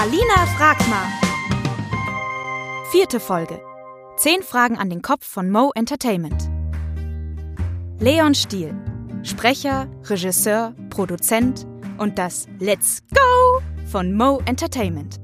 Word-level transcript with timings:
Alina 0.00 0.46
fragt 0.56 0.88
mal. 0.88 1.08
Vierte 2.92 3.18
Folge. 3.18 3.60
Zehn 4.16 4.44
Fragen 4.44 4.78
an 4.78 4.90
den 4.90 5.02
Kopf 5.02 5.26
von 5.26 5.50
Mo 5.50 5.72
Entertainment. 5.74 6.48
Leon 7.98 8.36
Stiel. 8.36 8.76
Sprecher, 9.24 9.88
Regisseur, 10.04 10.72
Produzent 10.88 11.66
und 11.98 12.16
das 12.16 12.46
Let's 12.60 13.02
Go 13.12 13.60
von 13.90 14.14
Mo 14.14 14.40
Entertainment. 14.44 15.18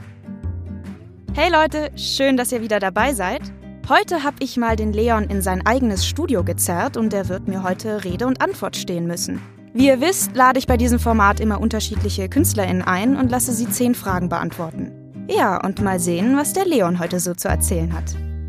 Hey 1.34 1.52
Leute, 1.52 1.92
schön, 1.96 2.36
dass 2.36 2.50
ihr 2.50 2.60
wieder 2.60 2.80
dabei 2.80 3.14
seid. 3.14 3.42
Heute 3.88 4.24
habe 4.24 4.38
ich 4.40 4.56
mal 4.56 4.74
den 4.74 4.92
Leon 4.92 5.30
in 5.30 5.40
sein 5.40 5.64
eigenes 5.64 6.04
Studio 6.04 6.42
gezerrt 6.42 6.96
und 6.96 7.14
er 7.14 7.28
wird 7.28 7.46
mir 7.46 7.62
heute 7.62 8.02
Rede 8.02 8.26
und 8.26 8.42
Antwort 8.42 8.74
stehen 8.74 9.06
müssen. 9.06 9.40
Wie 9.76 9.88
ihr 9.88 10.00
wisst, 10.00 10.36
lade 10.36 10.60
ich 10.60 10.68
bei 10.68 10.76
diesem 10.76 11.00
Format 11.00 11.40
immer 11.40 11.60
unterschiedliche 11.60 12.28
KünstlerInnen 12.28 12.82
ein 12.82 13.16
und 13.16 13.28
lasse 13.28 13.52
sie 13.52 13.68
zehn 13.68 13.96
Fragen 13.96 14.28
beantworten. 14.28 14.92
Ja, 15.28 15.60
und 15.64 15.82
mal 15.82 15.98
sehen, 15.98 16.36
was 16.36 16.52
der 16.52 16.64
Leon 16.64 17.00
heute 17.00 17.18
so 17.18 17.34
zu 17.34 17.48
erzählen 17.48 17.92
hat. 17.92 18.04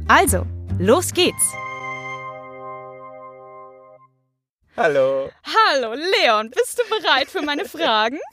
Also, 0.08 0.46
los 0.78 1.14
geht's! 1.14 1.52
Hallo. 4.78 5.32
Hallo, 5.44 5.96
Leon, 5.96 6.52
bist 6.52 6.78
du 6.78 6.84
bereit 6.96 7.28
für 7.30 7.42
meine 7.42 7.66
Fragen? 7.66 8.20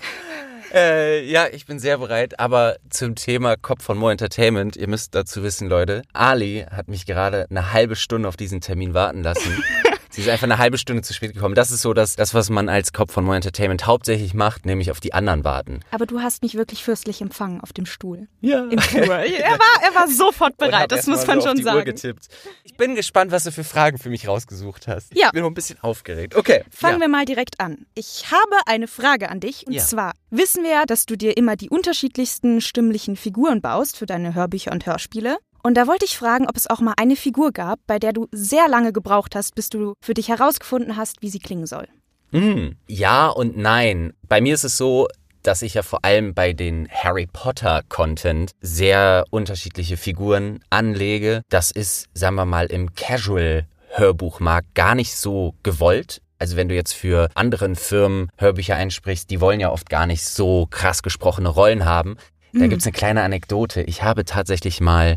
Äh, 0.74 1.27
ja, 1.27 1.49
ich 1.52 1.66
bin 1.66 1.79
sehr 1.79 1.99
bereit, 1.99 2.41
aber 2.41 2.77
zum 2.88 3.15
Thema 3.15 3.57
Kopf 3.57 3.85
von 3.85 3.99
Mo 3.99 4.09
Entertainment, 4.09 4.74
ihr 4.74 4.88
müsst 4.88 5.15
dazu 5.15 5.43
wissen, 5.43 5.69
Leute, 5.69 6.01
Ali 6.15 6.65
hat 6.71 6.88
mich 6.88 7.05
gerade 7.05 7.47
eine 7.51 7.74
halbe 7.74 7.95
Stunde 7.95 8.27
auf 8.27 8.38
diesen 8.38 8.63
Termin 8.63 8.95
warten 8.95 9.23
lassen. 9.23 9.63
Sie 10.12 10.21
ist 10.21 10.29
einfach 10.29 10.45
eine 10.45 10.59
halbe 10.59 10.77
Stunde 10.77 11.02
zu 11.02 11.15
spät 11.15 11.33
gekommen. 11.33 11.55
Das 11.55 11.71
ist 11.71 11.80
so 11.83 11.95
das, 11.95 12.16
das 12.16 12.34
was 12.34 12.51
man 12.51 12.69
als 12.69 12.93
Kopf 12.93 13.12
von 13.12 13.25
Mo 13.25 13.33
Entertainment 13.33 13.87
hauptsächlich 13.87 14.35
macht, 14.35 14.66
nämlich 14.66 14.91
auf 14.91 15.01
die 15.01 15.15
anderen 15.15 15.43
warten. 15.43 15.80
Aber 15.91 16.05
du 16.05 16.21
hast 16.21 16.43
mich 16.43 16.55
wirklich 16.55 16.85
fürstlich 16.85 17.23
empfangen 17.23 17.61
auf 17.62 17.73
dem 17.73 17.87
Stuhl. 17.87 18.29
Ja. 18.41 18.65
Im 18.66 18.79
Flur. 18.79 19.02
Er 19.43 19.59
war, 19.59 19.83
er 19.88 19.95
war 19.95 20.09
sofort 20.09 20.57
bereit, 20.59 20.93
das 20.93 21.07
muss 21.07 21.27
man 21.27 21.40
so 21.40 21.49
schon 21.49 21.63
sagen. 21.63 21.85
getippt. 21.85 22.29
Ich 22.65 22.77
bin 22.77 22.95
gespannt, 22.95 23.33
was 23.33 23.45
du 23.45 23.52
für 23.52 23.65
Fragen 23.65 23.99
für 23.99 24.10
mich 24.10 24.29
rausgesucht 24.29 24.87
hast. 24.87 25.15
Ja. 25.15 25.27
Ich 25.29 25.33
bin 25.33 25.43
noch 25.43 25.51
ein 25.51 25.55
bisschen 25.55 25.79
aufgeregt. 25.80 26.37
Okay. 26.37 26.65
Fangen 26.71 26.96
ja. 26.96 27.01
wir 27.02 27.09
mal 27.09 27.24
direkt 27.24 27.60
an. 27.60 27.87
Ich 27.95 28.27
habe 28.30 28.57
eine 28.66 28.88
Frage 28.88 29.30
an 29.30 29.40
dich. 29.40 29.66
Und 29.66 29.73
Ja. 29.73 29.83
zwar 29.83 30.13
wissen 30.30 30.63
wir 30.63 30.71
ja, 30.71 30.85
dass 30.87 31.07
du 31.07 31.16
dir 31.16 31.37
immer 31.37 31.57
die 31.57 31.71
unterschiedlichsten 31.71 32.60
stimmlichen 32.60 33.16
Figuren 33.16 33.60
baust 33.63 33.96
für 33.96 34.07
deine 34.07 34.35
Hörbücher 34.35 34.73
und 34.73 34.85
Hörspiele. 34.87 35.38
Und 35.63 35.77
da 35.77 35.87
wollte 35.87 36.05
ich 36.05 36.18
fragen, 36.18 36.49
ob 36.49 36.57
es 36.57 36.68
auch 36.68 36.80
mal 36.80 36.95
eine 36.96 37.15
Figur 37.15 37.52
gab, 37.52 37.79
bei 37.87 37.99
der 37.99 38.13
du 38.13 38.27
sehr 38.32 38.68
lange 38.68 38.93
gebraucht 38.93 39.37
hast, 39.37 39.55
bis 39.55 39.71
du 39.71 39.95
für 40.01 40.15
dich 40.15 40.29
herausgefunden 40.29 40.96
hast, 40.96 41.23
wie 41.23 41.30
sie 41.30 41.38
klingen 41.38 41.66
soll. 41.66 41.87
Mm, 42.32 42.71
ja 42.88 43.29
und 43.29 43.57
nein. 43.57 44.13
Bei 44.29 44.40
mir 44.40 44.55
ist 44.55 44.65
es 44.65 44.77
so, 44.77 45.07
dass 45.43 45.63
ich 45.63 45.74
ja 45.74 45.83
vor 45.83 46.05
allem 46.05 46.35
bei 46.35 46.52
den 46.52 46.88
Harry 46.88 47.29
Potter 47.33 47.83
Content 47.88 48.52
sehr 48.60 49.24
unterschiedliche 49.30 49.96
Figuren 49.96 50.60
anlege. 50.71 51.43
Das 51.49 51.71
ist, 51.71 52.09
sagen 52.15 52.37
wir 52.37 52.45
mal, 52.45 52.66
im 52.66 52.95
Casual 52.95 53.66
Hörbuchmarkt 53.90 54.74
gar 54.74 54.95
nicht 54.95 55.15
so 55.15 55.55
gewollt. 55.63 56.23
Also 56.38 56.57
wenn 56.57 56.68
du 56.68 56.74
jetzt 56.74 56.93
für 56.93 57.29
anderen 57.35 57.77
Firmen 57.77 58.30
Hörbücher 58.37 58.74
einsprichst, 58.74 59.30
die 59.30 59.40
wollen 59.40 59.60
ja 59.60 59.71
oft 59.71 59.88
gar 59.88 60.07
nicht 60.07 60.24
so 60.24 60.66
krass 60.71 61.02
gesprochene 61.02 61.49
Rollen 61.49 61.85
haben. 61.85 62.16
Da 62.55 62.66
gibt's 62.66 62.85
eine 62.85 62.93
kleine 62.93 63.23
Anekdote. 63.23 63.83
Ich 63.83 64.03
habe 64.03 64.25
tatsächlich 64.25 64.81
mal 64.81 65.16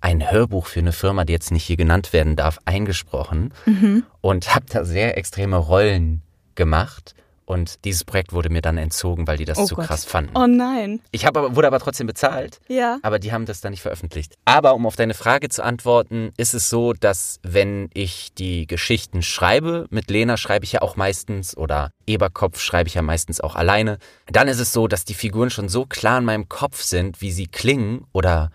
ein 0.00 0.30
Hörbuch 0.30 0.66
für 0.66 0.80
eine 0.80 0.92
Firma, 0.92 1.24
die 1.24 1.32
jetzt 1.32 1.50
nicht 1.50 1.64
hier 1.64 1.76
genannt 1.76 2.12
werden 2.12 2.36
darf, 2.36 2.58
eingesprochen 2.64 3.52
und 4.20 4.54
habe 4.54 4.66
da 4.68 4.84
sehr 4.84 5.16
extreme 5.18 5.56
Rollen 5.56 6.22
gemacht. 6.54 7.14
Und 7.46 7.84
dieses 7.84 8.04
Projekt 8.04 8.32
wurde 8.32 8.48
mir 8.48 8.62
dann 8.62 8.78
entzogen, 8.78 9.26
weil 9.26 9.36
die 9.36 9.44
das 9.44 9.58
Oh 9.58 9.64
zu 9.64 9.74
Gott. 9.74 9.86
krass 9.86 10.04
fanden. 10.04 10.30
Oh 10.36 10.46
nein. 10.46 11.00
Ich 11.10 11.26
aber, 11.26 11.56
wurde 11.56 11.66
aber 11.66 11.80
trotzdem 11.80 12.06
bezahlt, 12.06 12.60
Ja. 12.68 12.98
aber 13.02 13.18
die 13.18 13.32
haben 13.32 13.44
das 13.44 13.60
dann 13.60 13.72
nicht 13.72 13.82
veröffentlicht. 13.82 14.34
Aber 14.44 14.72
um 14.74 14.86
auf 14.86 14.94
deine 14.94 15.14
Frage 15.14 15.48
zu 15.48 15.64
antworten, 15.64 16.30
ist 16.36 16.54
es 16.54 16.70
so, 16.70 16.92
dass 16.92 17.40
wenn 17.42 17.90
ich 17.92 18.32
die 18.34 18.68
Geschichten 18.68 19.20
schreibe, 19.22 19.86
mit 19.90 20.10
Lena 20.10 20.36
schreibe 20.36 20.64
ich 20.64 20.70
ja 20.70 20.82
auch 20.82 20.94
meistens 20.94 21.56
oder 21.56 21.90
Eberkopf 22.06 22.60
schreibe 22.60 22.86
ich 22.86 22.94
ja 22.94 23.02
meistens 23.02 23.40
auch 23.40 23.56
alleine, 23.56 23.98
dann 24.30 24.46
ist 24.46 24.60
es 24.60 24.72
so, 24.72 24.86
dass 24.86 25.04
die 25.04 25.14
Figuren 25.14 25.50
schon 25.50 25.68
so 25.68 25.86
klar 25.86 26.18
in 26.18 26.24
meinem 26.24 26.48
Kopf 26.48 26.82
sind, 26.82 27.20
wie 27.20 27.32
sie 27.32 27.48
klingen 27.48 28.04
oder 28.12 28.52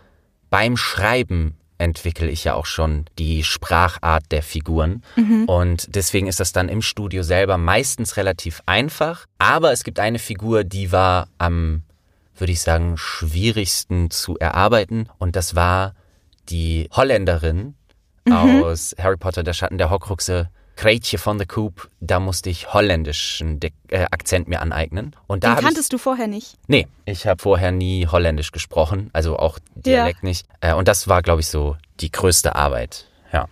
beim 0.50 0.78
Schreiben 0.78 1.56
entwickle 1.78 2.30
ich 2.30 2.46
ja 2.46 2.54
auch 2.54 2.66
schon 2.66 3.06
die 3.20 3.44
Sprachart 3.44 4.32
der 4.32 4.44
Figuren. 4.44 5.04
Und 5.48 5.94
deswegen 5.96 6.28
ist 6.28 6.40
das 6.40 6.54
dann 6.54 6.70
im 6.70 6.82
Studio 6.82 7.22
selber 7.24 7.58
meistens 7.58 8.16
relativ 8.18 8.62
einfach. 8.66 9.26
Aber 9.40 9.72
es 9.74 9.84
gibt 9.84 10.00
eine 10.00 10.20
Figur, 10.20 10.64
die 10.64 10.92
war 10.92 11.28
am, 11.38 11.84
würde 12.38 12.54
ich 12.54 12.62
sagen, 12.62 12.98
schwierigsten 12.98 14.10
zu 14.10 14.38
erarbeiten. 14.38 15.10
Und 15.18 15.36
das 15.36 15.56
war 15.56 15.96
die 16.50 16.88
Holländerin 16.96 17.76
aus 18.32 18.96
Harry 18.98 19.18
Potter, 19.18 19.44
der 19.44 19.54
Schatten 19.54 19.78
der 19.78 19.90
Horcruxe. 19.90 20.50
Kreetje 20.76 21.18
von 21.18 21.38
der 21.38 21.48
Coop, 21.48 21.90
da 22.02 22.20
musste 22.20 22.50
ich 22.50 22.74
holländischen 22.74 23.60
De 23.60 23.72
äh, 23.90 24.06
Akzent 24.12 24.48
mir 24.48 24.62
aneignen. 24.62 25.16
Und 25.28 25.44
da 25.44 25.48
Den 25.48 25.52
habe 25.52 25.62
ich 25.62 25.66
kanntest 25.68 25.94
du 25.94 25.98
vorher 25.98 26.28
nicht. 26.28 26.56
Nee, 26.68 26.88
ich 27.06 27.26
habe 27.28 27.42
vorher 27.42 27.72
nie 27.72 28.08
Holländisch 28.08 28.52
gesprochen, 28.52 29.10
also 29.14 29.38
auch 29.38 29.58
Dialekt 29.76 30.24
nicht. 30.24 30.46
Äh, 30.62 30.74
und 30.74 30.88
das 30.88 31.08
war, 31.08 31.22
glaube 31.22 31.42
ich, 31.42 31.48
so 31.48 31.78
die 32.02 32.12
größte 32.12 32.56
Arbeit. 32.56 33.06
Ja. 33.32 33.48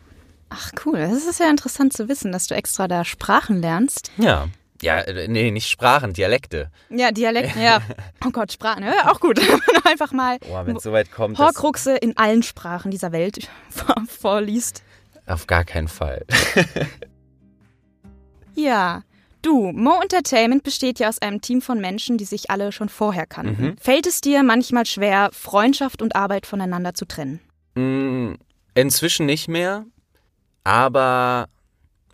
Ach 0.50 0.72
cool, 0.86 1.00
das 1.00 1.26
ist 1.26 1.40
ja 1.40 1.50
interessant 1.50 1.94
zu 1.94 2.08
wissen, 2.10 2.32
dass 2.32 2.48
du 2.48 2.56
extra 2.56 2.88
da 2.88 3.06
Sprachen 3.06 3.62
lernst. 3.62 4.12
Ja. 4.18 4.48
Ja, 4.82 5.00
äh, 5.00 5.30
nee, 5.30 5.50
nicht 5.50 5.70
Sprachen, 5.70 6.12
Dialekte. 6.12 6.70
Ja, 6.90 7.12
Dialekt, 7.12 7.56
ja. 7.56 7.82
Oh 8.26 8.32
Gott, 8.32 8.52
Sprachen, 8.52 8.84
ja, 8.84 9.10
auch 9.12 9.22
gut. 9.22 9.40
Einfach 9.86 10.12
mal 10.12 10.40
Boah, 10.40 10.66
wenn 10.68 10.76
es 10.76 10.84
soweit 10.84 11.10
kommt, 11.10 11.38
Horcruxe 11.40 11.96
in 11.96 12.18
allen 12.18 12.44
Sprachen 12.44 12.92
dieser 12.92 13.14
Welt 13.14 13.48
vor- 13.70 13.96
vorliest. 14.10 14.84
auf 15.26 15.48
gar 15.48 15.64
keinen 15.64 15.88
Fall. 15.88 16.26
Ja. 18.56 19.04
Du, 19.42 19.74
Mo 19.74 20.00
Entertainment 20.02 20.64
besteht 20.64 21.00
ja 21.00 21.10
aus 21.10 21.22
einem 21.22 21.42
Team 21.42 21.62
von 21.62 21.82
Menschen, 21.82 22.18
die 22.18 22.24
sich 22.24 22.50
alle 22.50 22.72
schon 22.72 22.88
vorher 22.88 23.26
kannten. 23.26 23.62
Mhm. 23.62 23.78
Fällt 23.78 24.08
es 24.08 24.22
dir 24.22 24.42
manchmal 24.42 24.86
schwer, 24.86 25.30
Freundschaft 25.34 26.02
und 26.02 26.16
Arbeit 26.16 26.46
voneinander 26.46 26.94
zu 26.94 27.06
trennen? 27.06 27.42
Mm, 27.76 28.36
Inzwischen 28.76 29.26
nicht 29.26 29.48
mehr, 29.48 29.86
aber 30.64 31.48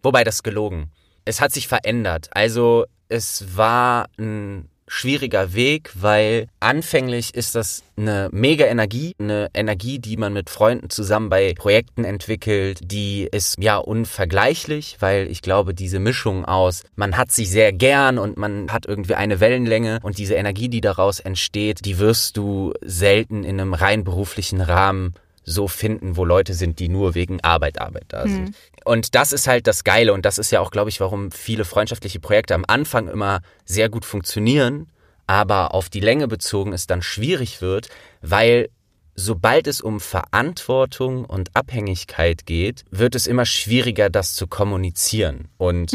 wobei 0.03 0.23
das 0.23 0.43
gelogen. 0.43 0.91
Es 1.25 1.39
hat 1.39 1.53
sich 1.53 1.67
verändert. 1.67 2.29
Also 2.33 2.85
es 3.07 3.55
war 3.55 4.07
ein 4.17 4.69
schwieriger 4.89 5.53
Weg, 5.53 5.91
weil 5.93 6.47
anfänglich 6.59 7.35
ist 7.35 7.55
das 7.55 7.83
eine 7.95 8.29
mega 8.31 8.65
Energie, 8.65 9.13
eine 9.19 9.49
Energie, 9.53 9.99
die 9.99 10.17
man 10.17 10.33
mit 10.33 10.49
Freunden 10.49 10.89
zusammen 10.89 11.29
bei 11.29 11.53
Projekten 11.53 12.03
entwickelt, 12.03 12.79
die 12.81 13.29
ist 13.31 13.57
ja 13.59 13.77
unvergleichlich, 13.77 14.97
weil 14.99 15.27
ich 15.29 15.41
glaube, 15.41 15.73
diese 15.73 15.99
Mischung 15.99 16.43
aus, 16.43 16.83
man 16.95 17.17
hat 17.17 17.31
sich 17.31 17.49
sehr 17.49 17.71
gern 17.71 18.17
und 18.17 18.37
man 18.37 18.71
hat 18.71 18.85
irgendwie 18.87 19.15
eine 19.15 19.39
Wellenlänge 19.39 19.99
und 20.01 20.17
diese 20.17 20.33
Energie, 20.33 20.69
die 20.69 20.81
daraus 20.81 21.19
entsteht, 21.19 21.85
die 21.85 21.99
wirst 21.99 22.35
du 22.35 22.73
selten 22.81 23.43
in 23.43 23.61
einem 23.61 23.73
rein 23.73 24.03
beruflichen 24.03 24.61
Rahmen 24.61 25.13
so 25.49 25.67
finden, 25.67 26.15
wo 26.15 26.25
Leute 26.25 26.53
sind, 26.53 26.79
die 26.79 26.89
nur 26.89 27.15
wegen 27.15 27.41
Arbeit, 27.41 27.81
Arbeit 27.81 28.05
da 28.09 28.27
sind. 28.27 28.55
Und 28.85 29.15
das 29.15 29.31
ist 29.31 29.47
halt 29.47 29.67
das 29.67 29.83
Geile 29.83 30.13
und 30.13 30.25
das 30.25 30.37
ist 30.37 30.51
ja 30.51 30.59
auch, 30.61 30.71
glaube 30.71 30.89
ich, 30.89 30.99
warum 30.99 31.31
viele 31.31 31.65
freundschaftliche 31.65 32.19
Projekte 32.19 32.55
am 32.55 32.65
Anfang 32.67 33.07
immer 33.07 33.41
sehr 33.65 33.89
gut 33.89 34.05
funktionieren, 34.05 34.87
aber 35.27 35.73
auf 35.73 35.89
die 35.89 35.99
Länge 35.99 36.27
bezogen 36.27 36.73
es 36.73 36.87
dann 36.87 37.01
schwierig 37.01 37.61
wird, 37.61 37.89
weil 38.21 38.69
sobald 39.15 39.67
es 39.67 39.81
um 39.81 39.99
Verantwortung 39.99 41.25
und 41.25 41.55
Abhängigkeit 41.55 42.45
geht, 42.45 42.85
wird 42.89 43.15
es 43.15 43.27
immer 43.27 43.45
schwieriger, 43.45 44.09
das 44.09 44.33
zu 44.33 44.47
kommunizieren. 44.47 45.49
Und 45.57 45.93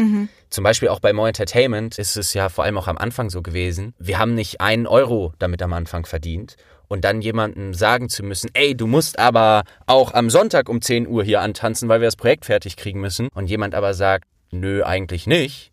zum 0.49 0.63
Beispiel 0.63 0.89
auch 0.89 0.99
bei 0.99 1.11
More 1.11 1.29
Entertainment 1.29 1.97
ist 1.97 2.17
es 2.17 2.33
ja 2.33 2.49
vor 2.49 2.63
allem 2.63 2.77
auch 2.77 2.87
am 2.87 2.97
Anfang 2.97 3.29
so 3.29 3.41
gewesen. 3.41 3.93
Wir 3.97 4.19
haben 4.19 4.35
nicht 4.35 4.61
einen 4.61 4.85
Euro 4.85 5.33
damit 5.39 5.61
am 5.61 5.73
Anfang 5.73 6.05
verdient. 6.05 6.55
Und 6.87 7.03
dann 7.05 7.21
jemandem 7.21 7.73
sagen 7.73 8.09
zu 8.09 8.23
müssen, 8.23 8.49
ey, 8.53 8.75
du 8.75 8.87
musst 8.87 9.19
aber 9.19 9.63
auch 9.87 10.13
am 10.13 10.29
Sonntag 10.29 10.69
um 10.69 10.81
10 10.81 11.07
Uhr 11.07 11.23
hier 11.23 11.41
antanzen, 11.41 11.89
weil 11.89 12.01
wir 12.01 12.07
das 12.07 12.15
Projekt 12.15 12.45
fertig 12.45 12.77
kriegen 12.77 12.99
müssen. 13.01 13.27
Und 13.33 13.47
jemand 13.47 13.75
aber 13.75 13.93
sagt, 13.93 14.25
nö, 14.51 14.83
eigentlich 14.83 15.27
nicht. 15.27 15.71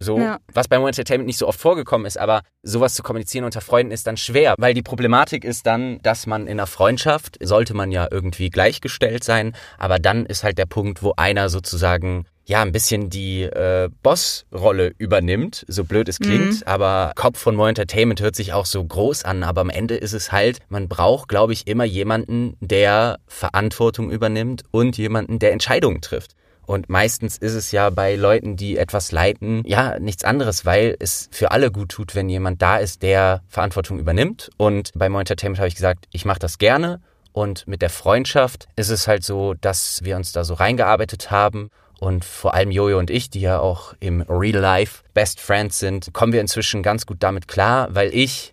So, 0.00 0.18
Ja. 0.18 0.38
was 0.52 0.66
bei 0.68 0.76
More 0.78 0.88
Entertainment 0.88 1.26
nicht 1.28 1.38
so 1.38 1.46
oft 1.46 1.58
vorgekommen 1.60 2.06
ist, 2.06 2.18
aber 2.18 2.42
sowas 2.62 2.94
zu 2.94 3.02
kommunizieren 3.02 3.44
unter 3.44 3.60
Freunden 3.60 3.92
ist 3.92 4.06
dann 4.06 4.16
schwer, 4.16 4.54
weil 4.58 4.74
die 4.74 4.82
Problematik 4.82 5.44
ist 5.44 5.66
dann, 5.66 6.00
dass 6.02 6.26
man 6.26 6.42
in 6.42 6.54
einer 6.58 6.66
Freundschaft 6.66 7.38
sollte 7.40 7.74
man 7.74 7.92
ja 7.92 8.08
irgendwie 8.10 8.50
gleichgestellt 8.50 9.22
sein, 9.24 9.54
aber 9.78 9.98
dann 10.00 10.26
ist 10.26 10.42
halt 10.42 10.58
der 10.58 10.66
Punkt, 10.66 11.02
wo 11.02 11.14
einer 11.16 11.48
sozusagen 11.48 12.26
ja 12.46 12.62
ein 12.62 12.72
bisschen 12.72 13.10
die 13.10 13.42
äh, 13.42 13.88
Bossrolle 14.02 14.92
übernimmt, 14.98 15.64
so 15.68 15.84
blöd 15.84 16.08
es 16.08 16.18
klingt, 16.18 16.66
aber 16.66 17.12
Kopf 17.14 17.38
von 17.38 17.54
More 17.56 17.68
Entertainment 17.68 18.20
hört 18.20 18.36
sich 18.36 18.52
auch 18.52 18.66
so 18.66 18.84
groß 18.84 19.24
an, 19.24 19.42
aber 19.42 19.62
am 19.62 19.70
Ende 19.70 19.96
ist 19.96 20.12
es 20.12 20.32
halt, 20.32 20.58
man 20.68 20.88
braucht, 20.88 21.28
glaube 21.28 21.52
ich, 21.52 21.66
immer 21.66 21.84
jemanden, 21.84 22.56
der 22.60 23.18
Verantwortung 23.26 24.10
übernimmt 24.10 24.62
und 24.70 24.98
jemanden, 24.98 25.38
der 25.38 25.52
Entscheidungen 25.52 26.00
trifft. 26.00 26.34
Und 26.66 26.88
meistens 26.88 27.36
ist 27.36 27.54
es 27.54 27.72
ja 27.72 27.90
bei 27.90 28.16
Leuten, 28.16 28.56
die 28.56 28.76
etwas 28.78 29.12
leiten, 29.12 29.62
ja, 29.66 29.98
nichts 29.98 30.24
anderes, 30.24 30.64
weil 30.64 30.96
es 30.98 31.28
für 31.30 31.50
alle 31.50 31.70
gut 31.70 31.90
tut, 31.90 32.14
wenn 32.14 32.28
jemand 32.28 32.62
da 32.62 32.78
ist, 32.78 33.02
der 33.02 33.42
Verantwortung 33.48 33.98
übernimmt. 33.98 34.50
Und 34.56 34.90
bei 34.94 35.08
Mo 35.08 35.18
Entertainment 35.18 35.58
habe 35.58 35.68
ich 35.68 35.74
gesagt, 35.74 36.06
ich 36.10 36.24
mache 36.24 36.38
das 36.38 36.58
gerne. 36.58 37.00
Und 37.32 37.66
mit 37.66 37.82
der 37.82 37.90
Freundschaft 37.90 38.68
ist 38.76 38.90
es 38.90 39.08
halt 39.08 39.24
so, 39.24 39.54
dass 39.54 40.04
wir 40.04 40.16
uns 40.16 40.32
da 40.32 40.44
so 40.44 40.54
reingearbeitet 40.54 41.30
haben. 41.30 41.70
Und 42.04 42.22
vor 42.24 42.52
allem 42.52 42.70
Jojo 42.70 42.98
und 42.98 43.08
ich, 43.08 43.30
die 43.30 43.40
ja 43.40 43.60
auch 43.60 43.94
im 43.98 44.20
Real 44.28 44.60
Life 44.60 45.04
Best 45.14 45.40
Friends 45.40 45.78
sind, 45.78 46.12
kommen 46.12 46.34
wir 46.34 46.40
inzwischen 46.42 46.82
ganz 46.82 47.06
gut 47.06 47.16
damit 47.20 47.48
klar, 47.48 47.88
weil 47.94 48.10
ich 48.14 48.52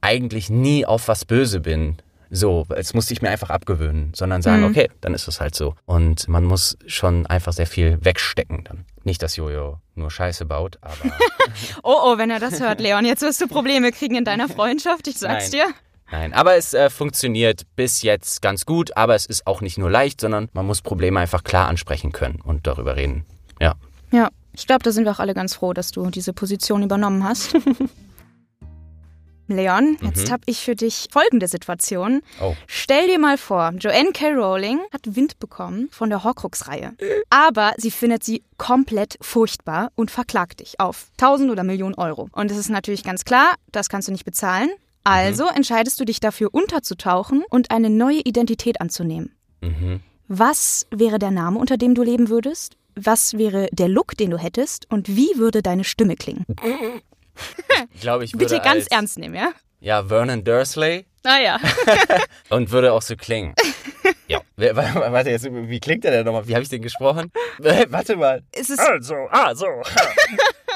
eigentlich 0.00 0.48
nie 0.48 0.86
auf 0.86 1.08
was 1.08 1.26
böse 1.26 1.60
bin. 1.60 1.98
So, 2.30 2.64
es 2.74 2.94
musste 2.94 3.12
ich 3.12 3.20
mir 3.20 3.28
einfach 3.28 3.50
abgewöhnen, 3.50 4.12
sondern 4.14 4.40
sagen, 4.40 4.62
Mhm. 4.62 4.68
okay, 4.70 4.90
dann 5.02 5.12
ist 5.12 5.28
es 5.28 5.40
halt 5.42 5.54
so. 5.54 5.74
Und 5.84 6.26
man 6.26 6.44
muss 6.44 6.78
schon 6.86 7.26
einfach 7.26 7.52
sehr 7.52 7.66
viel 7.66 7.98
wegstecken 8.02 8.64
dann. 8.64 8.86
Nicht, 9.04 9.22
dass 9.22 9.36
Jojo 9.36 9.78
nur 9.94 10.10
Scheiße 10.10 10.46
baut, 10.46 10.78
aber 10.80 10.94
Oh, 11.82 11.98
oh, 12.02 12.18
wenn 12.18 12.30
er 12.30 12.40
das 12.40 12.60
hört, 12.60 12.80
Leon, 12.80 13.04
jetzt 13.04 13.20
wirst 13.20 13.42
du 13.42 13.46
Probleme 13.46 13.92
kriegen 13.92 14.16
in 14.16 14.24
deiner 14.24 14.48
Freundschaft, 14.48 15.06
ich 15.06 15.18
sag's 15.18 15.52
Nein. 15.52 15.60
dir. 15.68 15.74
Nein. 16.10 16.32
Aber 16.32 16.54
es 16.56 16.74
äh, 16.74 16.90
funktioniert 16.90 17.62
bis 17.76 18.02
jetzt 18.02 18.42
ganz 18.42 18.66
gut, 18.66 18.96
aber 18.96 19.14
es 19.14 19.26
ist 19.26 19.46
auch 19.46 19.60
nicht 19.60 19.78
nur 19.78 19.90
leicht, 19.90 20.20
sondern 20.20 20.48
man 20.52 20.66
muss 20.66 20.82
Probleme 20.82 21.20
einfach 21.20 21.44
klar 21.44 21.68
ansprechen 21.68 22.12
können 22.12 22.40
und 22.42 22.66
darüber 22.66 22.96
reden. 22.96 23.24
Ja. 23.60 23.74
Ja, 24.12 24.28
ich 24.52 24.66
glaube, 24.66 24.82
da 24.84 24.92
sind 24.92 25.04
wir 25.04 25.12
auch 25.12 25.18
alle 25.18 25.34
ganz 25.34 25.54
froh, 25.54 25.72
dass 25.72 25.90
du 25.90 26.08
diese 26.10 26.32
Position 26.32 26.82
übernommen 26.82 27.24
hast. 27.24 27.56
Leon, 29.46 29.98
jetzt 30.00 30.28
Mhm. 30.28 30.32
habe 30.32 30.42
ich 30.46 30.60
für 30.60 30.74
dich 30.74 31.08
folgende 31.12 31.48
Situation. 31.48 32.22
Oh. 32.40 32.54
Stell 32.66 33.08
dir 33.08 33.18
mal 33.18 33.36
vor, 33.36 33.72
Joanne 33.78 34.12
K. 34.12 34.30
Rowling 34.32 34.80
hat 34.90 35.02
Wind 35.04 35.38
bekommen 35.38 35.88
von 35.92 36.08
der 36.08 36.24
Horcrux-Reihe. 36.24 36.94
Aber 37.28 37.74
sie 37.76 37.90
findet 37.90 38.24
sie 38.24 38.42
komplett 38.56 39.18
furchtbar 39.20 39.90
und 39.96 40.10
verklagt 40.10 40.60
dich 40.60 40.80
auf 40.80 41.08
1000 41.20 41.50
oder 41.50 41.62
Millionen 41.62 41.94
Euro. 41.96 42.30
Und 42.32 42.50
es 42.50 42.56
ist 42.56 42.70
natürlich 42.70 43.04
ganz 43.04 43.26
klar, 43.26 43.54
das 43.70 43.90
kannst 43.90 44.08
du 44.08 44.12
nicht 44.12 44.24
bezahlen. 44.24 44.70
Also 45.04 45.46
entscheidest 45.48 46.00
du 46.00 46.04
dich 46.04 46.20
dafür, 46.20 46.48
unterzutauchen 46.52 47.44
und 47.50 47.70
eine 47.70 47.90
neue 47.90 48.20
Identität 48.20 48.80
anzunehmen. 48.80 49.36
Mhm. 49.60 50.00
Was 50.28 50.86
wäre 50.90 51.18
der 51.18 51.30
Name, 51.30 51.58
unter 51.58 51.76
dem 51.76 51.94
du 51.94 52.02
leben 52.02 52.28
würdest? 52.30 52.76
Was 52.96 53.36
wäre 53.36 53.68
der 53.72 53.88
Look, 53.88 54.16
den 54.16 54.30
du 54.30 54.38
hättest? 54.38 54.90
Und 54.90 55.08
wie 55.08 55.36
würde 55.36 55.62
deine 55.62 55.84
Stimme 55.84 56.16
klingen? 56.16 56.46
Ich 57.92 58.00
glaube, 58.00 58.24
ich 58.24 58.32
würde 58.34 58.44
Bitte 58.46 58.60
ganz 58.60 58.84
als, 58.84 58.86
ernst 58.88 59.18
nehmen, 59.18 59.34
ja? 59.34 59.50
Ja, 59.80 60.04
Vernon 60.04 60.42
Dursley 60.44 61.04
Naja. 61.24 61.58
und 62.48 62.70
würde 62.70 62.92
auch 62.92 63.02
so 63.02 63.16
klingen. 63.16 63.54
ja. 64.28 64.40
Warte, 64.56 65.30
jetzt, 65.30 65.44
wie 65.44 65.80
klingt 65.80 66.04
der 66.04 66.12
denn 66.12 66.24
nochmal? 66.24 66.48
Wie 66.48 66.54
habe 66.54 66.62
ich 66.62 66.70
den 66.70 66.80
gesprochen? 66.80 67.30
Warte 67.58 68.16
mal. 68.16 68.42
Es 68.52 68.70
ist 68.70 68.78
Also, 68.78 69.14
also. 69.30 69.66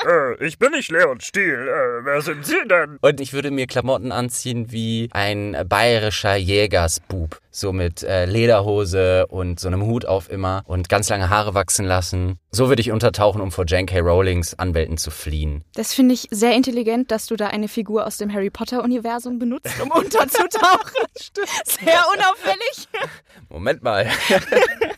Äh, 0.06 0.44
ich 0.44 0.58
bin 0.58 0.70
nicht 0.72 0.90
Leon 0.90 1.20
Stiel. 1.20 1.54
Äh, 1.54 2.04
wer 2.04 2.20
sind 2.22 2.44
Sie 2.46 2.56
denn? 2.68 2.98
Und 3.00 3.20
ich 3.20 3.32
würde 3.32 3.50
mir 3.50 3.66
Klamotten 3.66 4.12
anziehen 4.12 4.70
wie 4.70 5.08
ein 5.12 5.56
bayerischer 5.68 6.36
Jägersbub. 6.36 7.40
So 7.50 7.72
mit 7.72 8.04
äh, 8.04 8.24
Lederhose 8.26 9.26
und 9.26 9.58
so 9.58 9.66
einem 9.68 9.82
Hut 9.82 10.04
auf 10.04 10.30
immer 10.30 10.62
und 10.66 10.88
ganz 10.88 11.08
lange 11.08 11.28
Haare 11.28 11.54
wachsen 11.54 11.84
lassen. 11.84 12.38
So 12.50 12.68
würde 12.68 12.80
ich 12.80 12.92
untertauchen, 12.92 13.40
um 13.40 13.50
vor 13.50 13.64
J.K. 13.64 13.98
Rowlings 13.98 14.54
Anwälten 14.54 14.96
zu 14.96 15.10
fliehen. 15.10 15.64
Das 15.74 15.92
finde 15.92 16.14
ich 16.14 16.28
sehr 16.30 16.54
intelligent, 16.54 17.10
dass 17.10 17.26
du 17.26 17.36
da 17.36 17.48
eine 17.48 17.68
Figur 17.68 18.06
aus 18.06 18.16
dem 18.16 18.32
Harry 18.32 18.50
Potter-Universum 18.50 19.38
benutzt, 19.38 19.74
um 19.82 19.90
unterzutauchen. 19.92 20.92
sehr 21.64 22.04
unauffällig. 22.14 22.88
Moment 23.48 23.82
mal. 23.82 24.08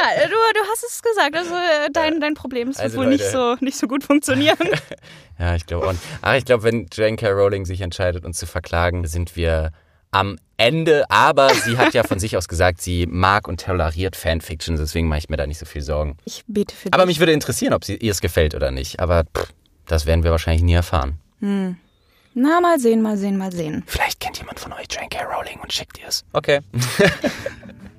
Egal, 0.00 0.28
du, 0.28 0.34
du 0.34 0.60
hast 0.70 0.84
es 0.84 1.02
gesagt. 1.02 1.36
Also 1.36 1.54
äh, 1.54 1.90
dein, 1.92 2.20
dein 2.20 2.34
Problem 2.34 2.70
ist 2.70 2.80
Also, 2.80 2.98
wohl 2.98 3.06
nicht 3.06 3.24
so, 3.24 3.56
nicht 3.60 3.76
so 3.78 3.86
gut 3.86 4.04
funktionieren. 4.04 4.56
Ja, 5.38 5.54
ich 5.56 5.64
glaube 5.64 5.86
auch. 5.86 5.92
nicht. 5.92 6.02
Ach, 6.20 6.34
ich 6.34 6.44
glaube, 6.44 6.64
wenn 6.64 6.86
J.K. 6.92 7.30
Rowling 7.30 7.64
sich 7.64 7.80
entscheidet, 7.80 8.26
uns 8.26 8.36
zu 8.36 8.44
verklagen, 8.46 9.06
sind 9.06 9.36
wir 9.36 9.70
am 10.10 10.38
Ende. 10.58 11.10
Aber 11.10 11.48
sie 11.54 11.78
hat 11.78 11.94
ja 11.94 12.02
von 12.02 12.18
sich 12.18 12.36
aus 12.36 12.46
gesagt, 12.46 12.82
sie 12.82 13.06
mag 13.06 13.48
und 13.48 13.64
toleriert 13.64 14.16
Fanfiction. 14.16 14.76
Deswegen 14.76 15.08
mache 15.08 15.20
ich 15.20 15.28
mir 15.30 15.38
da 15.38 15.46
nicht 15.46 15.56
so 15.58 15.64
viel 15.64 15.80
Sorgen. 15.80 16.18
Ich 16.26 16.44
bete 16.46 16.74
für 16.74 16.92
Aber 16.92 17.04
dich. 17.04 17.06
mich 17.12 17.20
würde 17.20 17.32
interessieren, 17.32 17.72
ob 17.72 17.86
sie, 17.86 17.96
ihr 17.96 18.10
es 18.10 18.20
gefällt 18.20 18.54
oder 18.54 18.70
nicht. 18.70 19.00
Aber 19.00 19.24
pff, 19.34 19.48
das 19.86 20.04
werden 20.04 20.24
wir 20.24 20.30
wahrscheinlich 20.30 20.62
nie 20.62 20.74
erfahren. 20.74 21.18
Na, 21.40 22.60
mal 22.60 22.78
sehen, 22.78 23.00
mal 23.00 23.16
sehen, 23.16 23.38
mal 23.38 23.50
sehen. 23.50 23.82
Vielleicht 23.86 24.20
kennt 24.20 24.36
jemand 24.36 24.60
von 24.60 24.74
euch 24.74 24.88
J.K. 24.90 25.22
Rowling 25.24 25.58
und 25.62 25.72
schickt 25.72 25.98
ihr 25.98 26.08
es. 26.08 26.22
Okay. 26.34 26.60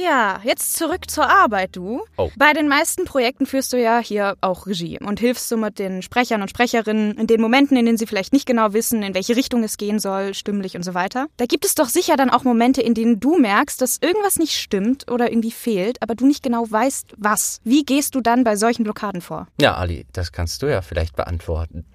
Ja, 0.00 0.40
jetzt 0.44 0.74
zurück 0.76 1.10
zur 1.10 1.28
Arbeit, 1.28 1.74
du. 1.74 2.02
Oh. 2.16 2.30
Bei 2.36 2.52
den 2.52 2.68
meisten 2.68 3.04
Projekten 3.04 3.46
führst 3.46 3.72
du 3.72 3.80
ja 3.80 3.98
hier 3.98 4.36
auch 4.40 4.66
Regie 4.66 4.98
und 5.00 5.18
hilfst 5.18 5.48
so 5.48 5.56
mit 5.56 5.80
den 5.80 6.02
Sprechern 6.02 6.40
und 6.40 6.48
Sprecherinnen 6.48 7.18
in 7.18 7.26
den 7.26 7.40
Momenten, 7.40 7.76
in 7.76 7.84
denen 7.84 7.98
sie 7.98 8.06
vielleicht 8.06 8.32
nicht 8.32 8.46
genau 8.46 8.72
wissen, 8.72 9.02
in 9.02 9.14
welche 9.14 9.34
Richtung 9.34 9.64
es 9.64 9.76
gehen 9.76 9.98
soll, 9.98 10.34
stimmlich 10.34 10.76
und 10.76 10.84
so 10.84 10.94
weiter. 10.94 11.26
Da 11.36 11.46
gibt 11.46 11.64
es 11.64 11.74
doch 11.74 11.88
sicher 11.88 12.16
dann 12.16 12.30
auch 12.30 12.44
Momente, 12.44 12.80
in 12.80 12.94
denen 12.94 13.18
du 13.18 13.38
merkst, 13.38 13.82
dass 13.82 13.98
irgendwas 14.00 14.36
nicht 14.36 14.54
stimmt 14.54 15.10
oder 15.10 15.32
irgendwie 15.32 15.50
fehlt, 15.50 16.00
aber 16.00 16.14
du 16.14 16.26
nicht 16.26 16.44
genau 16.44 16.64
weißt, 16.70 17.14
was. 17.16 17.60
Wie 17.64 17.84
gehst 17.84 18.14
du 18.14 18.20
dann 18.20 18.44
bei 18.44 18.54
solchen 18.54 18.84
Blockaden 18.84 19.20
vor? 19.20 19.48
Ja, 19.60 19.74
Ali, 19.74 20.06
das 20.12 20.30
kannst 20.30 20.62
du 20.62 20.66
ja 20.66 20.80
vielleicht 20.80 21.16
beantworten. 21.16 21.84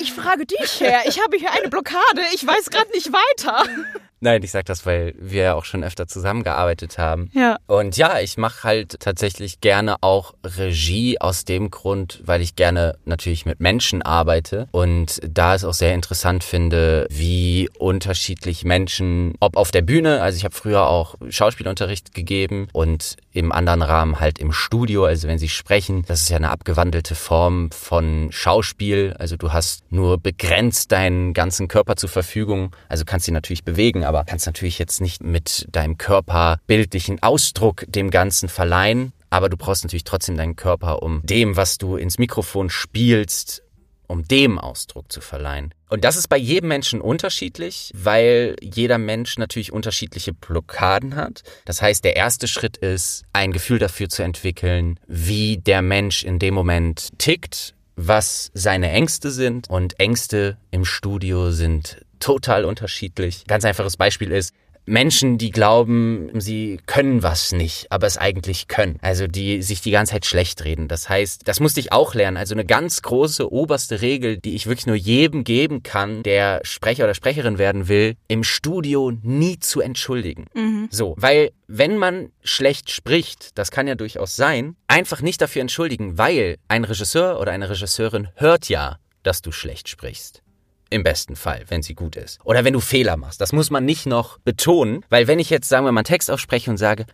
Ich 0.00 0.12
frage 0.12 0.46
dich, 0.46 0.80
Herr. 0.80 1.06
Ich 1.06 1.22
habe 1.22 1.36
hier 1.36 1.52
eine 1.52 1.68
Blockade. 1.68 2.22
Ich 2.34 2.46
weiß 2.46 2.70
gerade 2.70 2.90
nicht 2.92 3.12
weiter. 3.12 3.64
Nein, 4.20 4.42
ich 4.42 4.50
sag 4.50 4.66
das, 4.66 4.84
weil 4.84 5.14
wir 5.18 5.42
ja 5.42 5.54
auch 5.54 5.64
schon 5.64 5.84
öfter 5.84 6.08
zusammengearbeitet 6.08 6.98
haben. 6.98 7.30
Ja. 7.34 7.56
Und 7.66 7.96
ja, 7.96 8.18
ich 8.18 8.36
mache 8.36 8.64
halt 8.64 8.98
tatsächlich 9.00 9.60
gerne 9.60 9.96
auch 10.00 10.34
Regie 10.44 11.20
aus 11.20 11.44
dem 11.44 11.70
Grund, 11.70 12.20
weil 12.24 12.42
ich 12.42 12.56
gerne 12.56 12.96
natürlich 13.04 13.46
mit 13.46 13.60
Menschen 13.60 14.02
arbeite 14.02 14.68
und 14.72 15.20
da 15.22 15.54
es 15.54 15.64
auch 15.64 15.74
sehr 15.74 15.94
interessant 15.94 16.42
finde, 16.42 17.06
wie 17.10 17.68
unterschiedlich 17.78 18.64
Menschen, 18.64 19.34
ob 19.40 19.56
auf 19.56 19.70
der 19.70 19.82
Bühne, 19.82 20.20
also 20.20 20.36
ich 20.36 20.44
habe 20.44 20.54
früher 20.54 20.88
auch 20.88 21.14
Schauspielunterricht 21.28 22.14
gegeben 22.14 22.68
und 22.72 23.16
im 23.38 23.52
anderen 23.52 23.82
Rahmen 23.82 24.18
halt 24.18 24.38
im 24.38 24.52
Studio, 24.52 25.04
also 25.04 25.28
wenn 25.28 25.38
sie 25.38 25.48
sprechen, 25.48 26.04
das 26.06 26.22
ist 26.22 26.28
ja 26.28 26.36
eine 26.36 26.50
abgewandelte 26.50 27.14
Form 27.14 27.70
von 27.70 28.28
Schauspiel, 28.30 29.14
also 29.18 29.36
du 29.36 29.52
hast 29.52 29.84
nur 29.90 30.18
begrenzt 30.18 30.90
deinen 30.90 31.34
ganzen 31.34 31.68
Körper 31.68 31.94
zur 31.96 32.08
Verfügung, 32.08 32.74
also 32.88 33.04
kannst 33.04 33.28
ihn 33.28 33.34
natürlich 33.34 33.64
bewegen, 33.64 34.04
aber 34.04 34.24
kannst 34.24 34.46
natürlich 34.46 34.78
jetzt 34.78 35.00
nicht 35.00 35.22
mit 35.22 35.68
deinem 35.70 35.98
Körper 35.98 36.58
bildlichen 36.66 37.22
Ausdruck 37.22 37.84
dem 37.88 38.10
Ganzen 38.10 38.48
verleihen. 38.48 39.12
Aber 39.30 39.50
du 39.50 39.58
brauchst 39.58 39.84
natürlich 39.84 40.04
trotzdem 40.04 40.38
deinen 40.38 40.56
Körper, 40.56 41.02
um 41.02 41.20
dem, 41.22 41.56
was 41.56 41.76
du 41.76 41.96
ins 41.96 42.18
Mikrofon 42.18 42.70
spielst, 42.70 43.62
um 44.08 44.24
dem 44.24 44.58
Ausdruck 44.58 45.12
zu 45.12 45.20
verleihen. 45.20 45.72
Und 45.88 46.04
das 46.04 46.16
ist 46.16 46.28
bei 46.28 46.36
jedem 46.36 46.68
Menschen 46.68 47.00
unterschiedlich, 47.00 47.92
weil 47.94 48.56
jeder 48.60 48.98
Mensch 48.98 49.38
natürlich 49.38 49.72
unterschiedliche 49.72 50.32
Blockaden 50.32 51.14
hat. 51.14 51.42
Das 51.64 51.80
heißt, 51.80 52.04
der 52.04 52.16
erste 52.16 52.48
Schritt 52.48 52.76
ist, 52.78 53.22
ein 53.32 53.52
Gefühl 53.52 53.78
dafür 53.78 54.08
zu 54.08 54.22
entwickeln, 54.22 54.98
wie 55.06 55.58
der 55.58 55.82
Mensch 55.82 56.24
in 56.24 56.38
dem 56.38 56.54
Moment 56.54 57.10
tickt, 57.18 57.74
was 57.96 58.50
seine 58.54 58.90
Ängste 58.90 59.30
sind. 59.30 59.68
Und 59.70 60.00
Ängste 60.00 60.56
im 60.70 60.84
Studio 60.84 61.50
sind 61.50 62.04
total 62.20 62.64
unterschiedlich. 62.64 63.44
Ganz 63.46 63.64
einfaches 63.64 63.96
Beispiel 63.96 64.32
ist, 64.32 64.54
Menschen, 64.88 65.38
die 65.38 65.50
glauben, 65.50 66.30
sie 66.40 66.80
können 66.86 67.22
was 67.22 67.52
nicht, 67.52 67.90
aber 67.90 68.06
es 68.06 68.16
eigentlich 68.16 68.68
können. 68.68 68.98
Also 69.02 69.26
die 69.26 69.62
sich 69.62 69.80
die 69.80 69.90
ganze 69.90 70.12
Zeit 70.12 70.26
schlecht 70.26 70.64
reden. 70.64 70.88
Das 70.88 71.08
heißt, 71.08 71.46
das 71.46 71.60
musste 71.60 71.80
ich 71.80 71.92
auch 71.92 72.14
lernen. 72.14 72.36
Also 72.36 72.54
eine 72.54 72.64
ganz 72.64 73.02
große 73.02 73.52
oberste 73.52 74.00
Regel, 74.00 74.38
die 74.38 74.54
ich 74.54 74.66
wirklich 74.66 74.86
nur 74.86 74.96
jedem 74.96 75.44
geben 75.44 75.82
kann, 75.82 76.22
der 76.22 76.60
Sprecher 76.64 77.04
oder 77.04 77.14
Sprecherin 77.14 77.58
werden 77.58 77.88
will, 77.88 78.16
im 78.28 78.42
Studio 78.44 79.12
nie 79.22 79.58
zu 79.58 79.80
entschuldigen. 79.80 80.46
So, 80.90 81.14
weil 81.18 81.50
wenn 81.66 81.98
man 81.98 82.30
schlecht 82.42 82.90
spricht, 82.90 83.58
das 83.58 83.70
kann 83.70 83.86
ja 83.86 83.94
durchaus 83.94 84.36
sein, 84.36 84.76
einfach 84.86 85.20
nicht 85.20 85.40
dafür 85.40 85.62
entschuldigen, 85.62 86.18
weil 86.18 86.56
ein 86.68 86.84
Regisseur 86.84 87.40
oder 87.40 87.52
eine 87.52 87.68
Regisseurin 87.68 88.28
hört 88.36 88.68
ja, 88.68 88.98
dass 89.22 89.42
du 89.42 89.52
schlecht 89.52 89.88
sprichst. 89.88 90.42
Im 90.90 91.02
besten 91.02 91.36
Fall, 91.36 91.64
wenn 91.68 91.82
sie 91.82 91.94
gut 91.94 92.16
ist. 92.16 92.38
Oder 92.44 92.64
wenn 92.64 92.72
du 92.72 92.80
Fehler 92.80 93.16
machst. 93.18 93.40
Das 93.42 93.52
muss 93.52 93.70
man 93.70 93.84
nicht 93.84 94.06
noch 94.06 94.38
betonen, 94.38 95.04
weil 95.10 95.26
wenn 95.26 95.38
ich 95.38 95.50
jetzt, 95.50 95.68
sagen 95.68 95.84
wir 95.84 95.92
mal, 95.92 96.00
einen 96.00 96.04
Text 96.06 96.30
ausspreche 96.30 96.70
und 96.70 96.78
sage, 96.78 97.04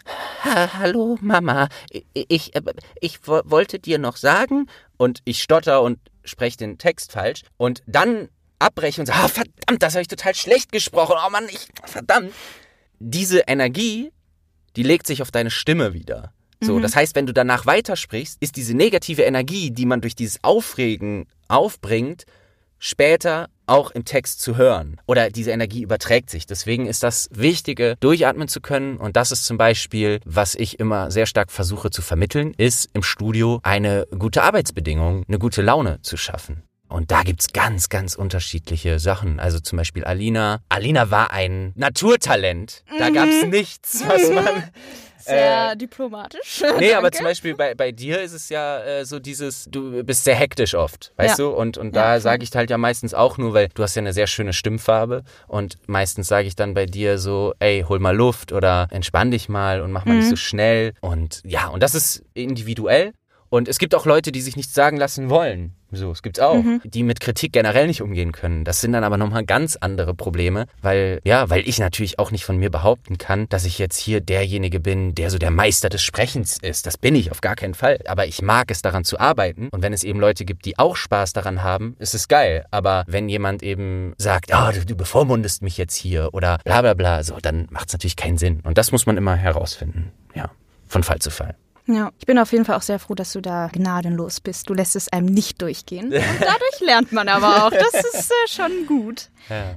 "Ha, 0.44 0.74
hallo 0.78 1.18
Mama, 1.20 1.68
ich, 1.90 2.04
ich, 2.28 2.54
äh, 2.54 2.62
ich 3.00 3.18
wo- 3.26 3.42
wollte 3.44 3.80
dir 3.80 3.98
noch 3.98 4.16
sagen 4.16 4.66
und 4.96 5.20
ich 5.24 5.42
stotter 5.42 5.82
und 5.82 5.98
spreche 6.24 6.56
den 6.58 6.78
Text 6.78 7.10
falsch 7.12 7.42
und 7.56 7.82
dann 7.86 8.28
abbreche 8.60 9.00
und 9.00 9.06
sage, 9.06 9.18
ah, 9.24 9.28
verdammt, 9.28 9.82
das 9.82 9.94
habe 9.94 10.02
ich 10.02 10.08
total 10.08 10.34
schlecht 10.36 10.70
gesprochen. 10.70 11.16
Oh 11.26 11.30
Mann, 11.30 11.46
ich, 11.50 11.66
verdammt. 11.84 12.32
Diese 13.00 13.40
Energie, 13.40 14.12
die 14.76 14.84
legt 14.84 15.06
sich 15.08 15.20
auf 15.20 15.32
deine 15.32 15.50
Stimme 15.50 15.92
wieder. 15.94 16.32
So, 16.60 16.78
das 16.78 16.96
heißt, 16.96 17.14
wenn 17.14 17.26
du 17.26 17.34
danach 17.34 17.66
weitersprichst, 17.66 18.38
ist 18.40 18.56
diese 18.56 18.74
negative 18.74 19.22
Energie, 19.22 19.70
die 19.70 19.84
man 19.84 20.00
durch 20.00 20.14
dieses 20.14 20.42
Aufregen 20.42 21.26
aufbringt, 21.48 22.24
später 22.78 23.48
auch 23.66 23.90
im 23.90 24.04
Text 24.04 24.40
zu 24.40 24.56
hören 24.56 25.00
oder 25.06 25.30
diese 25.30 25.50
Energie 25.50 25.82
überträgt 25.82 26.30
sich. 26.30 26.46
Deswegen 26.46 26.86
ist 26.86 27.02
das 27.02 27.28
Wichtige, 27.32 27.96
durchatmen 28.00 28.48
zu 28.48 28.60
können 28.60 28.96
und 28.96 29.16
das 29.16 29.32
ist 29.32 29.46
zum 29.46 29.56
Beispiel, 29.56 30.20
was 30.24 30.54
ich 30.54 30.80
immer 30.80 31.10
sehr 31.10 31.26
stark 31.26 31.50
versuche 31.50 31.90
zu 31.90 32.02
vermitteln, 32.02 32.54
ist 32.56 32.90
im 32.92 33.02
Studio 33.02 33.60
eine 33.62 34.06
gute 34.18 34.42
Arbeitsbedingung, 34.42 35.24
eine 35.28 35.38
gute 35.38 35.62
Laune 35.62 36.00
zu 36.02 36.16
schaffen. 36.16 36.62
Und 36.88 37.10
da 37.10 37.22
gibt's 37.22 37.52
ganz, 37.52 37.88
ganz 37.88 38.14
unterschiedliche 38.14 39.00
Sachen. 39.00 39.40
Also 39.40 39.58
zum 39.58 39.78
Beispiel 39.78 40.04
Alina. 40.04 40.60
Alina 40.68 41.10
war 41.10 41.32
ein 41.32 41.72
Naturtalent. 41.74 42.84
Da 42.98 43.10
gab's 43.10 43.46
nichts, 43.46 44.04
was 44.06 44.30
man 44.30 44.62
Sehr 45.24 45.76
diplomatisch. 45.76 46.62
Nee, 46.78 46.92
aber 46.94 47.02
Danke. 47.10 47.16
zum 47.18 47.24
Beispiel 47.24 47.54
bei, 47.54 47.74
bei 47.74 47.92
dir 47.92 48.20
ist 48.20 48.32
es 48.32 48.48
ja 48.48 48.80
äh, 48.82 49.04
so 49.04 49.18
dieses, 49.18 49.66
du 49.70 50.02
bist 50.04 50.24
sehr 50.24 50.34
hektisch 50.34 50.74
oft, 50.74 51.12
weißt 51.16 51.38
Ja. 51.38 51.44
du? 51.44 51.50
Und, 51.50 51.78
und 51.78 51.94
Ja, 51.94 52.02
da 52.02 52.10
voll. 52.12 52.20
sage 52.20 52.42
ich 52.44 52.54
halt 52.54 52.70
ja 52.70 52.78
meistens 52.78 53.14
auch 53.14 53.38
nur, 53.38 53.54
weil 53.54 53.68
du 53.74 53.82
hast 53.82 53.94
ja 53.94 54.00
eine 54.00 54.12
sehr 54.12 54.26
schöne 54.26 54.52
Stimmfarbe 54.52 55.22
und 55.46 55.76
meistens 55.86 56.28
sage 56.28 56.46
ich 56.48 56.56
dann 56.56 56.74
bei 56.74 56.86
dir 56.86 57.18
so, 57.18 57.54
ey, 57.58 57.84
hol 57.88 57.98
mal 57.98 58.14
Luft 58.16 58.52
oder 58.52 58.88
entspann 58.90 59.30
dich 59.30 59.48
mal 59.48 59.80
und 59.80 59.92
mach 59.92 60.04
mal 60.04 60.12
Mhm. 60.14 60.18
nicht 60.20 60.30
so 60.30 60.36
schnell. 60.36 60.94
Und 61.00 61.40
ja, 61.44 61.68
und 61.68 61.82
das 61.82 61.94
ist 61.94 62.22
individuell. 62.34 63.12
Und 63.50 63.68
es 63.68 63.78
gibt 63.78 63.94
auch 63.94 64.04
Leute, 64.04 64.32
die 64.32 64.40
sich 64.40 64.56
nichts 64.56 64.74
sagen 64.74 64.96
lassen 64.96 65.30
wollen. 65.30 65.74
So, 65.96 66.10
es 66.10 66.22
gibt's 66.22 66.40
auch, 66.40 66.54
Mhm. 66.62 66.80
die 66.84 67.02
mit 67.02 67.20
Kritik 67.20 67.52
generell 67.52 67.86
nicht 67.86 68.02
umgehen 68.02 68.32
können. 68.32 68.64
Das 68.64 68.80
sind 68.80 68.92
dann 68.92 69.04
aber 69.04 69.16
nochmal 69.16 69.44
ganz 69.44 69.76
andere 69.76 70.14
Probleme, 70.14 70.66
weil, 70.82 71.20
ja, 71.24 71.50
weil 71.50 71.66
ich 71.68 71.78
natürlich 71.78 72.18
auch 72.18 72.30
nicht 72.30 72.44
von 72.44 72.56
mir 72.56 72.70
behaupten 72.70 73.18
kann, 73.18 73.48
dass 73.48 73.64
ich 73.64 73.78
jetzt 73.78 73.96
hier 73.98 74.20
derjenige 74.20 74.80
bin, 74.80 75.14
der 75.14 75.30
so 75.30 75.38
der 75.38 75.50
Meister 75.50 75.88
des 75.88 76.02
Sprechens 76.02 76.58
ist. 76.60 76.86
Das 76.86 76.98
bin 76.98 77.14
ich 77.14 77.30
auf 77.30 77.40
gar 77.40 77.56
keinen 77.56 77.74
Fall. 77.74 77.98
Aber 78.06 78.26
ich 78.26 78.42
mag 78.42 78.70
es 78.70 78.82
daran 78.82 79.04
zu 79.04 79.18
arbeiten. 79.18 79.68
Und 79.70 79.82
wenn 79.82 79.92
es 79.92 80.04
eben 80.04 80.20
Leute 80.20 80.44
gibt, 80.44 80.64
die 80.64 80.78
auch 80.78 80.96
Spaß 80.96 81.32
daran 81.32 81.62
haben, 81.62 81.96
ist 81.98 82.14
es 82.14 82.28
geil. 82.28 82.64
Aber 82.70 83.04
wenn 83.06 83.28
jemand 83.28 83.62
eben 83.62 84.14
sagt, 84.18 84.50
oh, 84.54 84.70
du, 84.72 84.84
du 84.84 84.94
bevormundest 84.96 85.62
mich 85.62 85.76
jetzt 85.78 85.94
hier 85.94 86.30
oder 86.32 86.58
bla 86.64 86.80
bla 86.82 86.94
bla, 86.94 87.22
so, 87.22 87.38
dann 87.40 87.66
macht 87.70 87.88
es 87.88 87.92
natürlich 87.94 88.16
keinen 88.16 88.38
Sinn. 88.38 88.60
Und 88.64 88.78
das 88.78 88.92
muss 88.92 89.06
man 89.06 89.16
immer 89.16 89.36
herausfinden. 89.36 90.12
Ja, 90.34 90.50
von 90.86 91.02
Fall 91.02 91.18
zu 91.20 91.30
Fall. 91.30 91.54
Ja, 91.86 92.10
ich 92.18 92.26
bin 92.26 92.38
auf 92.38 92.52
jeden 92.52 92.64
Fall 92.64 92.76
auch 92.76 92.82
sehr 92.82 92.98
froh, 92.98 93.14
dass 93.14 93.32
du 93.32 93.40
da 93.40 93.68
gnadenlos 93.68 94.40
bist. 94.40 94.70
Du 94.70 94.74
lässt 94.74 94.96
es 94.96 95.12
einem 95.12 95.26
nicht 95.26 95.60
durchgehen. 95.60 96.06
Und 96.12 96.40
dadurch 96.40 96.80
lernt 96.80 97.12
man 97.12 97.28
aber 97.28 97.66
auch. 97.66 97.70
Das 97.70 97.94
ist 97.94 98.30
äh, 98.30 98.48
schon 98.48 98.86
gut. 98.86 99.28
Ja. 99.50 99.74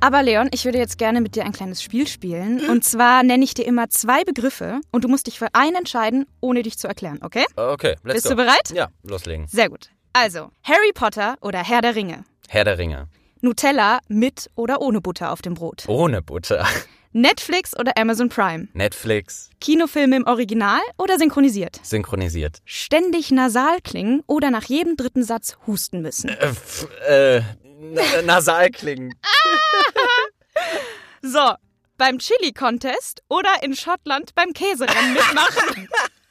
Aber 0.00 0.22
Leon, 0.24 0.48
ich 0.52 0.64
würde 0.64 0.78
jetzt 0.78 0.98
gerne 0.98 1.20
mit 1.20 1.36
dir 1.36 1.44
ein 1.44 1.52
kleines 1.52 1.80
Spiel 1.80 2.08
spielen. 2.08 2.68
Und 2.68 2.82
zwar 2.82 3.22
nenne 3.22 3.44
ich 3.44 3.54
dir 3.54 3.64
immer 3.64 3.88
zwei 3.88 4.24
Begriffe 4.24 4.80
und 4.90 5.04
du 5.04 5.08
musst 5.08 5.28
dich 5.28 5.38
für 5.38 5.46
einen 5.54 5.76
entscheiden, 5.76 6.26
ohne 6.40 6.64
dich 6.64 6.76
zu 6.76 6.88
erklären, 6.88 7.20
okay? 7.22 7.44
Okay, 7.54 7.94
let's 8.02 8.14
Bist 8.14 8.24
go. 8.24 8.30
du 8.30 8.36
bereit? 8.36 8.70
Ja, 8.74 8.88
loslegen. 9.04 9.46
Sehr 9.46 9.68
gut. 9.68 9.90
Also, 10.12 10.50
Harry 10.64 10.90
Potter 10.92 11.36
oder 11.40 11.62
Herr 11.62 11.82
der 11.82 11.94
Ringe? 11.94 12.24
Herr 12.48 12.64
der 12.64 12.78
Ringe. 12.78 13.06
Nutella 13.42 14.00
mit 14.08 14.50
oder 14.56 14.80
ohne 14.80 15.00
Butter 15.00 15.30
auf 15.30 15.40
dem 15.40 15.54
Brot? 15.54 15.84
Ohne 15.86 16.20
Butter. 16.20 16.66
Netflix 17.12 17.78
oder 17.78 17.92
Amazon 17.98 18.28
Prime? 18.30 18.68
Netflix. 18.72 19.50
Kinofilme 19.60 20.16
im 20.16 20.26
Original 20.26 20.80
oder 20.96 21.18
synchronisiert? 21.18 21.78
Synchronisiert. 21.82 22.58
Ständig 22.64 23.30
nasal 23.30 23.80
klingen 23.82 24.22
oder 24.26 24.50
nach 24.50 24.64
jedem 24.64 24.96
dritten 24.96 25.22
Satz 25.22 25.56
husten 25.66 26.00
müssen? 26.00 26.30
Äh, 26.30 27.36
äh, 27.36 27.42
na- 27.80 28.22
nasal 28.24 28.70
klingen. 28.70 29.14
So, 31.24 31.52
beim 31.98 32.18
Chili-Contest 32.18 33.22
oder 33.28 33.62
in 33.62 33.76
Schottland 33.76 34.34
beim 34.34 34.52
Käserennen 34.52 35.12
mitmachen? 35.12 35.88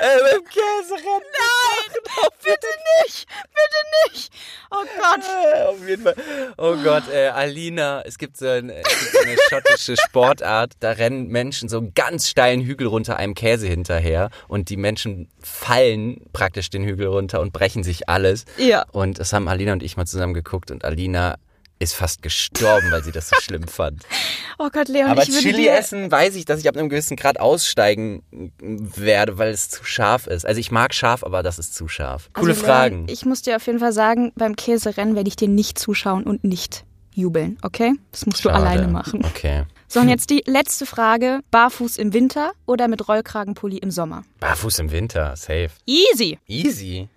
Äh, 0.00 0.20
beim 0.20 0.44
Käserennen. 0.44 1.22
Nein, 1.32 2.00
bitte 2.42 2.66
nicht, 3.04 3.26
bitte 3.26 4.12
nicht. 4.12 4.32
Oh 4.70 4.84
Gott. 4.98 5.24
Äh, 5.54 5.62
Auf 5.64 5.88
jeden 5.88 6.02
Fall. 6.02 6.14
Oh 6.56 6.76
Gott, 6.76 7.04
äh, 7.12 7.28
Alina, 7.28 8.02
es 8.02 8.18
gibt, 8.18 8.36
so 8.36 8.46
ein, 8.46 8.70
es 8.70 9.00
gibt 9.00 9.12
so 9.12 9.18
eine 9.20 9.36
schottische 9.48 9.96
Sportart, 9.96 10.72
da 10.80 10.92
rennen 10.92 11.28
Menschen 11.28 11.68
so 11.68 11.78
einen 11.78 11.94
ganz 11.94 12.28
steilen 12.28 12.62
Hügel 12.62 12.86
runter 12.86 13.16
einem 13.16 13.34
Käse 13.34 13.66
hinterher 13.66 14.30
und 14.48 14.68
die 14.70 14.76
Menschen 14.76 15.28
fallen 15.40 16.20
praktisch 16.32 16.70
den 16.70 16.84
Hügel 16.84 17.08
runter 17.08 17.40
und 17.40 17.52
brechen 17.52 17.82
sich 17.82 18.08
alles. 18.08 18.44
Ja. 18.58 18.84
Und 18.92 19.18
das 19.18 19.32
haben 19.32 19.48
Alina 19.48 19.72
und 19.72 19.82
ich 19.82 19.96
mal 19.96 20.06
zusammen 20.06 20.34
geguckt 20.34 20.70
und 20.70 20.84
Alina 20.84 21.36
ist 21.78 21.94
fast 21.94 22.22
gestorben, 22.22 22.90
weil 22.90 23.04
sie 23.04 23.12
das 23.12 23.28
so 23.28 23.36
schlimm 23.40 23.68
fand. 23.68 24.04
Oh 24.58 24.68
Gott, 24.72 24.88
Leon, 24.88 25.10
Aber 25.10 25.22
ich 25.22 25.28
würde 25.28 25.42
Chili 25.42 25.66
essen 25.66 26.10
weiß 26.10 26.34
ich, 26.34 26.44
dass 26.44 26.60
ich 26.60 26.68
ab 26.68 26.76
einem 26.76 26.88
gewissen 26.88 27.16
Grad 27.16 27.38
aussteigen 27.38 28.22
werde, 28.60 29.38
weil 29.38 29.50
es 29.50 29.68
zu 29.68 29.84
scharf 29.84 30.26
ist. 30.26 30.46
Also 30.46 30.60
ich 30.60 30.70
mag 30.70 30.94
scharf, 30.94 31.24
aber 31.24 31.42
das 31.42 31.58
ist 31.58 31.74
zu 31.74 31.88
scharf. 31.88 32.30
Coole 32.32 32.52
also, 32.52 32.62
Leon, 32.62 32.74
Fragen. 32.74 33.06
Ich 33.08 33.24
muss 33.26 33.42
dir 33.42 33.56
auf 33.56 33.66
jeden 33.66 33.78
Fall 33.78 33.92
sagen, 33.92 34.32
beim 34.36 34.56
Käserennen 34.56 35.14
werde 35.14 35.28
ich 35.28 35.36
dir 35.36 35.48
nicht 35.48 35.78
zuschauen 35.78 36.24
und 36.24 36.44
nicht 36.44 36.84
jubeln, 37.12 37.58
okay? 37.62 37.94
Das 38.12 38.26
musst 38.26 38.44
du 38.44 38.50
Schade. 38.50 38.66
alleine 38.66 38.88
machen. 38.88 39.24
Okay. 39.24 39.64
So, 39.88 40.00
und 40.00 40.08
jetzt 40.08 40.30
die 40.30 40.42
letzte 40.46 40.84
Frage. 40.84 41.40
Barfuß 41.50 41.96
im 41.96 42.12
Winter 42.12 42.52
oder 42.66 42.88
mit 42.88 43.08
Rollkragenpulli 43.08 43.78
im 43.78 43.90
Sommer? 43.90 44.24
Barfuß 44.40 44.80
im 44.80 44.90
Winter, 44.90 45.34
safe. 45.36 45.70
Easy. 45.86 46.38
Easy. 46.46 47.08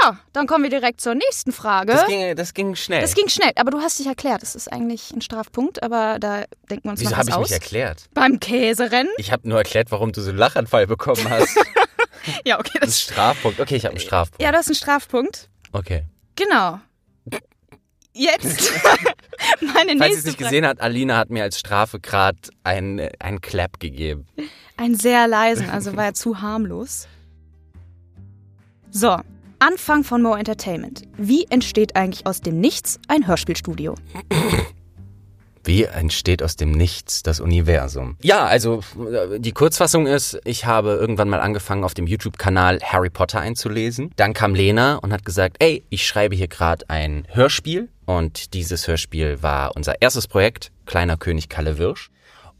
Ja, 0.00 0.18
dann 0.32 0.46
kommen 0.46 0.64
wir 0.64 0.70
direkt 0.70 1.00
zur 1.02 1.14
nächsten 1.14 1.52
Frage. 1.52 1.92
Das 1.92 2.06
ging, 2.06 2.34
das 2.34 2.54
ging 2.54 2.74
schnell. 2.76 3.02
Das 3.02 3.14
ging 3.14 3.28
schnell, 3.28 3.52
aber 3.56 3.70
du 3.70 3.80
hast 3.80 3.98
dich 3.98 4.06
erklärt. 4.06 4.40
Das 4.42 4.54
ist 4.54 4.72
eigentlich 4.72 5.10
ein 5.12 5.20
Strafpunkt, 5.20 5.82
aber 5.82 6.18
da 6.18 6.44
denken 6.70 6.84
wir 6.84 6.90
uns 6.92 7.00
Wieso 7.00 7.10
noch 7.10 7.18
habe 7.18 7.26
was 7.28 7.34
ich 7.34 7.40
aus. 7.42 7.50
mich 7.50 7.52
erklärt? 7.52 8.04
Beim 8.14 8.40
Käserennen? 8.40 9.12
Ich 9.18 9.32
habe 9.32 9.46
nur 9.48 9.58
erklärt, 9.58 9.90
warum 9.90 10.12
du 10.12 10.22
so 10.22 10.30
einen 10.30 10.38
Lachanfall 10.38 10.86
bekommen 10.86 11.28
hast. 11.28 11.56
Ja, 12.44 12.60
okay. 12.60 12.78
Das 12.80 12.90
ist 12.90 13.08
Das, 13.08 13.14
Strafpunkt. 13.14 13.58
Okay, 13.58 13.74
ich 13.74 13.84
habe 13.84 13.94
einen 13.94 14.00
Strafpunkt. 14.00 14.40
ja, 14.40 14.52
das 14.52 14.66
ist 14.66 14.70
ein 14.70 14.74
Strafpunkt. 14.76 15.48
Okay. 15.72 16.04
Genau. 16.36 16.78
Jetzt 18.12 18.70
meine 19.60 19.72
Falls 19.72 19.80
ihr 19.88 19.90
es 19.90 19.98
nächste 19.98 20.28
nicht 20.28 20.36
Frage. 20.36 20.36
gesehen 20.36 20.66
habt, 20.66 20.80
Alina 20.80 21.16
hat 21.16 21.30
mir 21.30 21.42
als 21.42 21.58
Strafe 21.58 21.98
gerade 21.98 22.38
einen, 22.62 23.00
einen 23.18 23.40
Clap 23.40 23.80
gegeben. 23.80 24.26
Einen 24.76 24.94
sehr 24.94 25.26
leisen, 25.26 25.68
also 25.68 25.96
war 25.96 26.04
er 26.04 26.14
zu 26.14 26.40
harmlos. 26.40 27.08
So, 28.90 29.18
Anfang 29.62 30.02
von 30.02 30.22
Mo 30.22 30.34
Entertainment. 30.34 31.02
Wie 31.16 31.46
entsteht 31.48 31.94
eigentlich 31.94 32.26
aus 32.26 32.40
dem 32.40 32.58
Nichts 32.58 32.98
ein 33.06 33.28
Hörspielstudio? 33.28 33.94
Wie 35.62 35.84
entsteht 35.84 36.42
aus 36.42 36.56
dem 36.56 36.72
Nichts 36.72 37.22
das 37.22 37.38
Universum? 37.38 38.16
Ja, 38.22 38.44
also 38.44 38.80
äh, 38.98 39.38
die 39.38 39.52
Kurzfassung 39.52 40.08
ist, 40.08 40.40
ich 40.44 40.66
habe 40.66 40.94
irgendwann 40.94 41.28
mal 41.28 41.38
angefangen, 41.38 41.84
auf 41.84 41.94
dem 41.94 42.08
YouTube-Kanal 42.08 42.80
Harry 42.82 43.08
Potter 43.08 43.38
einzulesen. 43.38 44.10
Dann 44.16 44.32
kam 44.32 44.56
Lena 44.56 44.96
und 44.96 45.12
hat 45.12 45.24
gesagt, 45.24 45.58
ey, 45.60 45.84
ich 45.90 46.08
schreibe 46.08 46.34
hier 46.34 46.48
gerade 46.48 46.90
ein 46.90 47.28
Hörspiel. 47.28 47.88
Und 48.04 48.54
dieses 48.54 48.88
Hörspiel 48.88 49.44
war 49.44 49.76
unser 49.76 50.02
erstes 50.02 50.26
Projekt, 50.26 50.72
Kleiner 50.86 51.16
König 51.16 51.48
Kalle 51.48 51.78
Wirsch. 51.78 52.10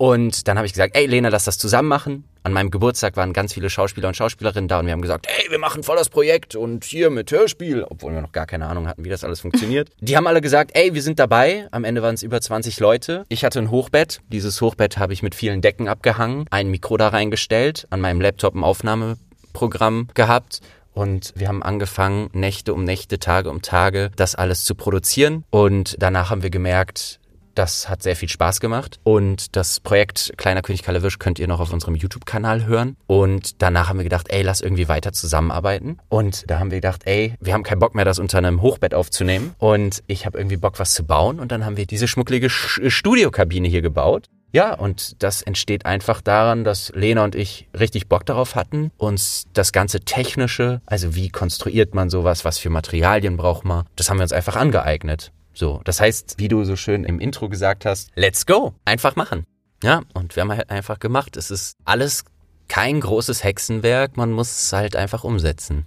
Und 0.03 0.49
dann 0.49 0.57
habe 0.57 0.67
ich 0.67 0.73
gesagt, 0.73 0.97
ey 0.97 1.07
Lena, 1.07 1.29
lass 1.29 1.45
das 1.45 1.59
zusammen 1.59 1.87
machen. 1.87 2.25
An 2.43 2.53
meinem 2.53 2.73
Geburtstag 2.73 3.17
waren 3.17 3.33
ganz 3.33 3.53
viele 3.53 3.71
Schauspieler 3.71 4.09
und 4.09 4.17
Schauspielerinnen 4.17 4.67
da 4.67 4.81
und 4.81 4.87
wir 4.87 4.93
haben 4.95 5.01
gesagt, 5.01 5.29
ey, 5.29 5.49
wir 5.49 5.61
machen 5.61 5.85
voll 5.85 5.97
das 5.97 6.09
Projekt 6.09 6.57
und 6.57 6.83
hier 6.83 7.09
mit 7.09 7.31
Hörspiel, 7.31 7.85
obwohl 7.85 8.13
wir 8.13 8.21
noch 8.21 8.33
gar 8.33 8.47
keine 8.47 8.67
Ahnung 8.67 8.89
hatten, 8.89 9.05
wie 9.05 9.11
das 9.11 9.23
alles 9.23 9.39
funktioniert. 9.39 9.91
Die 10.01 10.17
haben 10.17 10.27
alle 10.27 10.41
gesagt, 10.41 10.73
ey, 10.75 10.93
wir 10.93 11.03
sind 11.03 11.21
dabei. 11.21 11.69
Am 11.71 11.85
Ende 11.85 12.03
waren 12.03 12.17
es 12.17 12.25
über 12.25 12.41
20 12.41 12.81
Leute. 12.81 13.25
Ich 13.29 13.45
hatte 13.45 13.61
ein 13.61 13.71
Hochbett. 13.71 14.23
Dieses 14.33 14.61
Hochbett 14.61 14.99
habe 14.99 15.13
ich 15.13 15.23
mit 15.23 15.37
vielen 15.37 15.61
Decken 15.61 15.87
abgehangen, 15.87 16.47
ein 16.51 16.69
Mikro 16.69 16.97
da 16.97 17.07
reingestellt, 17.07 17.87
an 17.91 18.01
meinem 18.01 18.21
Laptop 18.21 18.57
ein 18.57 18.65
Aufnahmeprogramm 18.65 20.09
gehabt 20.15 20.63
und 20.95 21.33
wir 21.37 21.49
haben 21.49 21.63
angefangen, 21.63 22.29
Nächte 22.33 22.75
um 22.75 22.85
Nächte, 22.85 23.19
Tage 23.19 23.51
um 23.51 23.63
Tage, 23.63 24.11
das 24.17 24.35
alles 24.35 24.65
zu 24.65 24.75
produzieren. 24.75 25.45
Und 25.51 25.97
danach 26.01 26.31
haben 26.31 26.43
wir 26.43 26.51
gemerkt, 26.51 27.21
das 27.55 27.89
hat 27.89 28.03
sehr 28.03 28.17
viel 28.17 28.29
Spaß 28.29 28.61
gemacht. 28.61 28.99
Und 29.03 29.57
das 29.57 29.81
Projekt 29.81 30.33
Kleiner 30.37 30.63
König 30.63 30.83
Kalewisch 30.83 31.19
könnt 31.19 31.39
ihr 31.39 31.49
noch 31.49 31.61
auf 31.61 31.73
unserem 31.73 31.95
YouTube-Kanal 31.95 32.67
hören. 32.67 32.97
Und 33.07 33.63
danach 33.63 33.89
haben 33.89 33.99
wir 33.99 34.05
gedacht, 34.05 34.27
ey, 34.31 34.43
lass 34.43 34.61
irgendwie 34.61 34.89
weiter 34.89 35.13
zusammenarbeiten. 35.13 35.99
Und 36.09 36.51
da 36.51 36.59
haben 36.59 36.71
wir 36.71 36.79
gedacht, 36.79 37.03
ey, 37.05 37.35
wir 37.41 37.55
haben 37.55 37.63
keinen 37.63 37.79
Bock 37.81 37.95
mehr, 37.95 38.05
das 38.05 38.19
unter 38.19 38.39
einem 38.39 38.63
Hochbett 38.63 38.95
aufzunehmen. 38.95 39.55
Und 39.59 40.03
ich 40.07 40.27
habe 40.27 40.39
irgendwie 40.39 40.57
Bock, 40.57 40.79
was 40.79 40.95
zu 40.95 41.05
bauen. 41.05 41.41
Und 41.41 41.53
dann 41.53 41.65
haben 41.65 41.77
wir 41.77 41.87
diese 41.87 42.09
schmucklige 42.09 42.49
Sch- 42.49 42.91
Studiokabine 42.91 43.69
hier 43.69 43.83
gebaut. 43.83 44.27
Ja, 44.55 44.75
und 44.75 45.23
das 45.23 45.41
entsteht 45.41 45.87
einfach 45.87 46.21
daran, 46.21 46.63
dass 46.63 46.93
Lena 46.95 47.25
und 47.25 47.35
ich 47.35 47.69
richtig 47.73 48.09
Bock 48.09 48.27
darauf 48.27 48.55
hatten, 48.55 48.91
uns 48.99 49.47
das 49.55 49.73
ganze 49.73 50.01
Technische, 50.01 50.83
also 50.85 51.15
wie 51.15 51.31
konstruiert 51.31 51.95
man 51.95 52.11
sowas, 52.11 52.45
was 52.45 52.59
für 52.59 52.69
Materialien 52.69 53.39
braucht 53.39 53.65
man, 53.65 53.87
das 53.97 54.11
haben 54.11 54.19
wir 54.19 54.25
uns 54.25 54.33
einfach 54.33 54.57
angeeignet. 54.57 55.33
So, 55.55 55.81
das 55.85 56.01
heißt, 56.01 56.37
wie 56.39 56.49
du 56.49 56.65
so 56.65 56.77
schön 56.77 57.05
im 57.05 57.21
Intro 57.21 57.49
gesagt 57.49 57.85
hast, 57.85 58.11
let's 58.15 58.47
go, 58.47 58.75
einfach 58.85 59.17
machen. 59.17 59.45
Ja, 59.83 60.03
und 60.15 60.37
wir 60.37 60.43
haben 60.43 60.51
halt 60.51 60.71
einfach 60.71 60.99
gemacht. 60.99 61.37
Es 61.37 61.51
ist 61.51 61.77
alles 61.85 62.25
kein 62.69 63.01
großes 63.01 63.45
Hexenwerk, 63.45 64.17
man 64.17 64.33
muss 64.33 64.51
es 64.51 64.73
halt 64.73 64.97
einfach 64.97 65.25
umsetzen. 65.25 65.87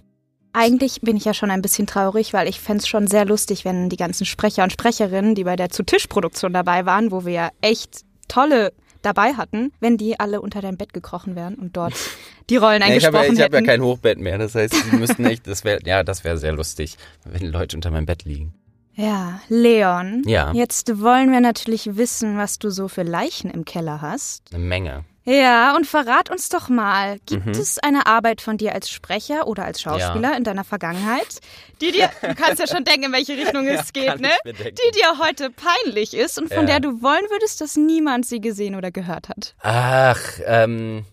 Eigentlich 0.52 1.00
bin 1.02 1.16
ich 1.16 1.24
ja 1.24 1.34
schon 1.34 1.50
ein 1.50 1.60
bisschen 1.60 1.86
traurig, 1.86 2.32
weil 2.32 2.48
ich 2.48 2.60
fände 2.60 2.82
es 2.82 2.88
schon 2.88 3.06
sehr 3.08 3.24
lustig, 3.24 3.64
wenn 3.64 3.90
die 3.90 3.96
ganzen 3.96 4.24
Sprecher 4.24 4.62
und 4.62 4.72
Sprecherinnen, 4.72 5.34
die 5.34 5.44
bei 5.44 5.56
der 5.56 5.68
Zu-Tisch-Produktion 5.68 6.52
dabei 6.52 6.86
waren, 6.86 7.10
wo 7.10 7.26
wir 7.26 7.32
ja 7.32 7.50
echt 7.60 8.02
tolle 8.28 8.72
dabei 9.02 9.34
hatten, 9.34 9.72
wenn 9.80 9.96
die 9.96 10.18
alle 10.18 10.40
unter 10.40 10.60
dein 10.60 10.76
Bett 10.76 10.92
gekrochen 10.92 11.36
wären 11.36 11.56
und 11.56 11.76
dort 11.76 11.94
die 12.50 12.56
Rollen 12.56 12.82
ich 12.82 13.04
habe 13.04 13.18
eingesprochen 13.18 13.26
ja, 13.26 13.32
ich 13.32 13.40
hab 13.40 13.52
ja 13.52 13.58
hätten. 13.58 13.66
kein 13.66 13.82
Hochbett 13.82 14.18
mehr. 14.18 14.38
Das 14.38 14.54
heißt, 14.54 14.74
sie 14.74 14.96
müssten 14.96 15.24
echt, 15.24 15.46
das 15.46 15.64
wäre, 15.64 15.80
ja, 15.84 16.02
das 16.02 16.24
wäre 16.24 16.38
sehr 16.38 16.52
lustig, 16.52 16.96
wenn 17.24 17.46
Leute 17.50 17.76
unter 17.76 17.90
meinem 17.90 18.06
Bett 18.06 18.24
liegen. 18.24 18.54
Ja, 18.96 19.40
Leon. 19.48 20.22
Ja. 20.26 20.52
Jetzt 20.52 21.00
wollen 21.02 21.30
wir 21.30 21.40
natürlich 21.40 21.96
wissen, 21.96 22.38
was 22.38 22.58
du 22.58 22.70
so 22.70 22.88
für 22.88 23.02
Leichen 23.02 23.50
im 23.50 23.64
Keller 23.64 24.00
hast. 24.00 24.42
Eine 24.54 24.64
Menge. 24.64 25.04
Ja, 25.28 25.74
und 25.76 25.86
verrat 25.88 26.30
uns 26.30 26.48
doch 26.48 26.68
mal, 26.68 27.18
gibt 27.26 27.46
Mhm. 27.46 27.50
es 27.52 27.78
eine 27.80 28.06
Arbeit 28.06 28.40
von 28.40 28.58
dir 28.58 28.72
als 28.74 28.88
Sprecher 28.88 29.48
oder 29.48 29.64
als 29.64 29.80
Schauspieler 29.82 30.36
in 30.36 30.44
deiner 30.44 30.62
Vergangenheit, 30.62 31.40
die 31.80 31.90
dir, 31.90 32.08
du 32.22 32.34
kannst 32.36 32.60
ja 32.60 32.66
schon 32.68 32.84
denken, 32.84 33.06
in 33.06 33.12
welche 33.12 33.32
Richtung 33.36 33.66
es 33.66 33.92
geht, 33.92 34.06
kann 34.06 34.20
ne? 34.20 34.30
Die 34.44 34.52
dir 34.52 35.18
heute 35.18 35.50
peinlich 35.50 36.14
ist 36.14 36.38
und 36.38 36.48
von 36.54 36.68
Ja. 36.68 36.78
der 36.78 36.80
du 36.80 37.02
wollen 37.02 37.24
würdest, 37.30 37.60
dass 37.60 37.76
niemand 37.76 38.24
sie 38.24 38.40
gesehen 38.40 38.76
oder 38.76 38.92
gehört 38.92 39.28
hat. 39.28 39.56
Ach, 39.62 40.20
ähm, 40.46 41.04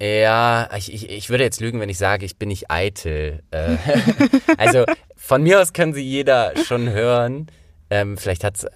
ja, 0.00 0.68
ich, 0.76 0.92
ich, 0.92 1.08
ich 1.08 1.30
würde 1.30 1.44
jetzt 1.44 1.60
lügen, 1.60 1.80
wenn 1.80 1.88
ich 1.88 1.98
sage, 1.98 2.26
ich 2.26 2.36
bin 2.36 2.48
nicht 2.48 2.70
eitel. 2.70 3.42
Äh, 3.50 3.76
also 4.58 4.84
von 5.16 5.42
mir 5.42 5.60
aus 5.60 5.72
kann 5.72 5.94
sie 5.94 6.02
jeder 6.02 6.52
schon 6.66 6.90
hören. 6.90 7.46
Ähm, 7.88 8.16
vielleicht 8.16 8.42
hat 8.42 8.66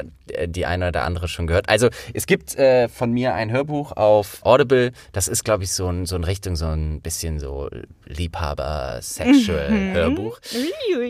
die 0.46 0.66
eine 0.66 0.86
oder 0.88 1.02
andere 1.02 1.26
schon 1.26 1.48
gehört. 1.48 1.68
Also 1.68 1.88
es 2.14 2.26
gibt 2.26 2.54
äh, 2.56 2.88
von 2.88 3.10
mir 3.12 3.34
ein 3.34 3.50
Hörbuch 3.50 3.90
auf 3.92 4.38
Audible. 4.42 4.92
Das 5.12 5.26
ist, 5.26 5.42
glaube 5.44 5.64
ich, 5.64 5.72
so 5.72 5.88
ein, 5.88 6.06
so 6.06 6.14
in 6.14 6.22
Richtung 6.22 6.54
so 6.54 6.66
ein 6.66 7.00
bisschen 7.00 7.40
so 7.40 7.68
Liebhaber-Sexual-Hörbuch. 8.06 10.38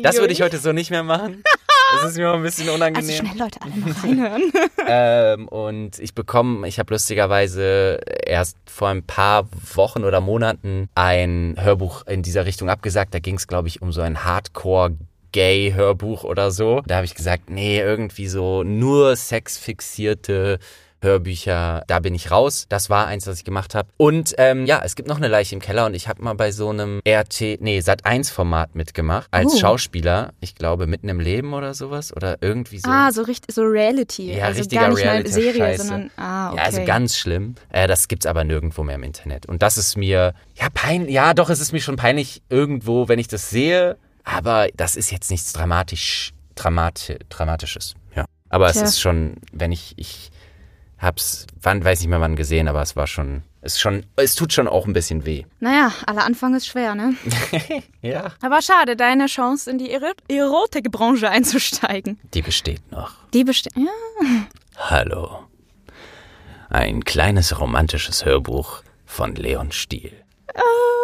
Das 0.03 0.19
würde 0.19 0.33
ich 0.33 0.41
heute 0.41 0.57
so 0.57 0.73
nicht 0.73 0.91
mehr 0.91 1.03
machen. 1.03 1.43
Das 1.93 2.11
ist 2.11 2.19
mir 2.19 2.31
auch 2.31 2.35
ein 2.35 2.43
bisschen 2.43 2.69
Also 2.69 2.77
unangenehm. 2.77 3.17
schnell 3.17 3.39
Leute 3.39 3.61
alle 3.63 3.77
mal 3.77 3.93
reinhören. 3.93 4.53
ähm, 4.87 5.49
und 5.49 5.99
ich 5.99 6.15
bekomme, 6.15 6.67
ich 6.67 6.79
habe 6.79 6.93
lustigerweise 6.95 8.01
erst 8.25 8.57
vor 8.67 8.89
ein 8.89 9.03
paar 9.03 9.49
Wochen 9.75 10.05
oder 10.05 10.21
Monaten 10.21 10.89
ein 10.95 11.57
Hörbuch 11.59 12.07
in 12.07 12.23
dieser 12.23 12.47
Richtung 12.47 12.69
abgesagt. 12.71 13.15
Da 13.15 13.19
ging 13.19 13.37
es, 13.37 13.47
glaube 13.47 13.69
ich, 13.69 13.83
um 13.83 13.93
so 13.93 14.01
ein 14.01 14.25
Hardcore 14.25 14.97
Gay-Hörbuch 15.33 16.25
oder 16.25 16.51
so. 16.51 16.83
Da 16.87 16.97
habe 16.97 17.05
ich 17.05 17.15
gesagt, 17.15 17.51
nee, 17.51 17.79
irgendwie 17.79 18.27
so 18.27 18.63
nur 18.63 19.15
sexfixierte 19.17 20.59
Hörbücher, 21.03 21.83
da 21.87 21.99
bin 22.01 22.15
ich 22.15 22.31
raus. 22.31 22.67
Das 22.69 22.91
war 22.91 23.07
eins, 23.07 23.27
was 23.27 23.39
ich 23.39 23.45
gemacht 23.45 23.75
habe. 23.75 23.89
Und 23.97 24.35
ähm, 24.39 24.67
ja, 24.67 24.81
es 24.85 24.97
gibt 24.97 25.09
noch 25.09 25.17
eine 25.17 25.29
Leiche 25.29 25.55
im 25.55 25.61
Keller 25.61 25.87
und 25.87 25.95
ich 25.95 26.09
habe 26.09 26.23
mal 26.23 26.35
bei 26.35 26.53
so 26.53 26.69
einem 26.71 27.01
RT, 27.09 27.61
nee, 27.61 27.79
Sat1-Format 27.81 28.75
mitgemacht 28.75 29.29
als 29.31 29.55
Oh. 29.55 29.59
Schauspieler. 29.59 30.33
Ich 30.41 30.55
glaube, 30.55 30.87
mitten 30.87 31.09
im 31.09 31.19
Leben 31.21 31.55
oder 31.55 31.75
sowas 31.75 32.15
oder 32.15 32.39
irgendwie 32.41 32.79
so. 32.79 32.89
Ah, 32.91 33.11
so 33.13 33.23
richtig, 33.23 33.55
so 33.55 33.63
Reality. 33.63 34.35
Ja, 34.35 34.45
also 34.47 34.59
richtiger 34.61 34.83
gar 34.83 34.89
nicht 34.91 35.05
mal 35.05 35.11
Reality-Scheiße. 35.13 35.53
Serie, 35.53 35.79
sondern, 35.79 36.11
ah, 36.17 36.49
okay. 36.49 36.57
Ja, 36.59 36.63
also 36.65 36.85
ganz 36.85 37.17
schlimm. 37.17 37.55
Äh, 37.71 37.89
das 37.89 38.07
gibt's 38.09 38.27
aber 38.27 38.45
nirgendwo 38.45 38.83
mehr 38.83 38.97
im 38.97 39.03
Internet. 39.03 39.47
Und 39.47 39.63
das 39.63 39.79
ist 39.79 39.97
mir, 39.97 40.35
ja, 40.55 40.69
peinlich, 40.73 41.13
ja, 41.15 41.35
doch, 41.35 41.51
es 41.51 41.61
ist 41.61 41.73
mir 41.73 41.81
schon 41.81 41.97
peinlich 41.97 42.43
irgendwo, 42.51 43.09
wenn 43.09 43.19
ich 43.19 43.29
das 43.29 43.51
sehe. 43.51 43.97
Aber 44.25 44.69
das 44.77 44.97
ist 44.97 45.11
jetzt 45.11 45.31
nichts 45.31 45.53
dramatisch, 45.53 46.33
dramati 46.55 47.17
Dramatisches. 47.31 47.95
Ja. 48.15 48.27
Aber 48.51 48.71
Tja. 48.71 48.83
es 48.83 48.91
ist 48.91 49.01
schon, 49.01 49.35
wenn 49.53 49.73
ich, 49.73 49.95
ich 49.97 50.31
hab's, 51.01 51.47
wann, 51.61 51.83
weiß 51.83 52.01
nicht 52.01 52.09
mehr 52.09 52.21
wann 52.21 52.37
gesehen, 52.37 52.69
aber 52.69 52.83
es 52.83 52.95
war 52.95 53.07
schon, 53.07 53.43
es 53.63 53.81
schon, 53.81 54.05
es 54.17 54.35
tut 54.35 54.53
schon 54.53 54.69
auch 54.69 54.87
ein 54.87 54.93
bisschen 54.93 55.25
weh. 55.25 55.45
Naja, 55.59 55.93
aller 56.07 56.25
Anfang 56.25 56.55
ist 56.55 56.67
schwer, 56.67 56.95
ne? 56.95 57.15
Ja. 58.03 58.33
Aber 58.41 58.63
schade, 58.63 58.97
deine 58.97 59.27
Chance 59.27 59.71
in 59.71 59.79
die 59.79 59.91
Ero 59.91 60.13
Erotikbranche 60.29 61.29
einzusteigen. 61.29 62.19
Die 62.33 62.43
besteht 62.43 62.91
noch. 62.91 63.13
Die 63.35 63.45
besteht. 63.45 63.77
Ja. 63.77 63.91
Hallo. 64.77 65.41
Ein 66.71 67.05
kleines 67.05 67.59
romantisches 67.59 68.25
Hörbuch 68.25 68.83
von 69.05 69.35
Leon 69.35 69.73
Stiel. 69.73 70.13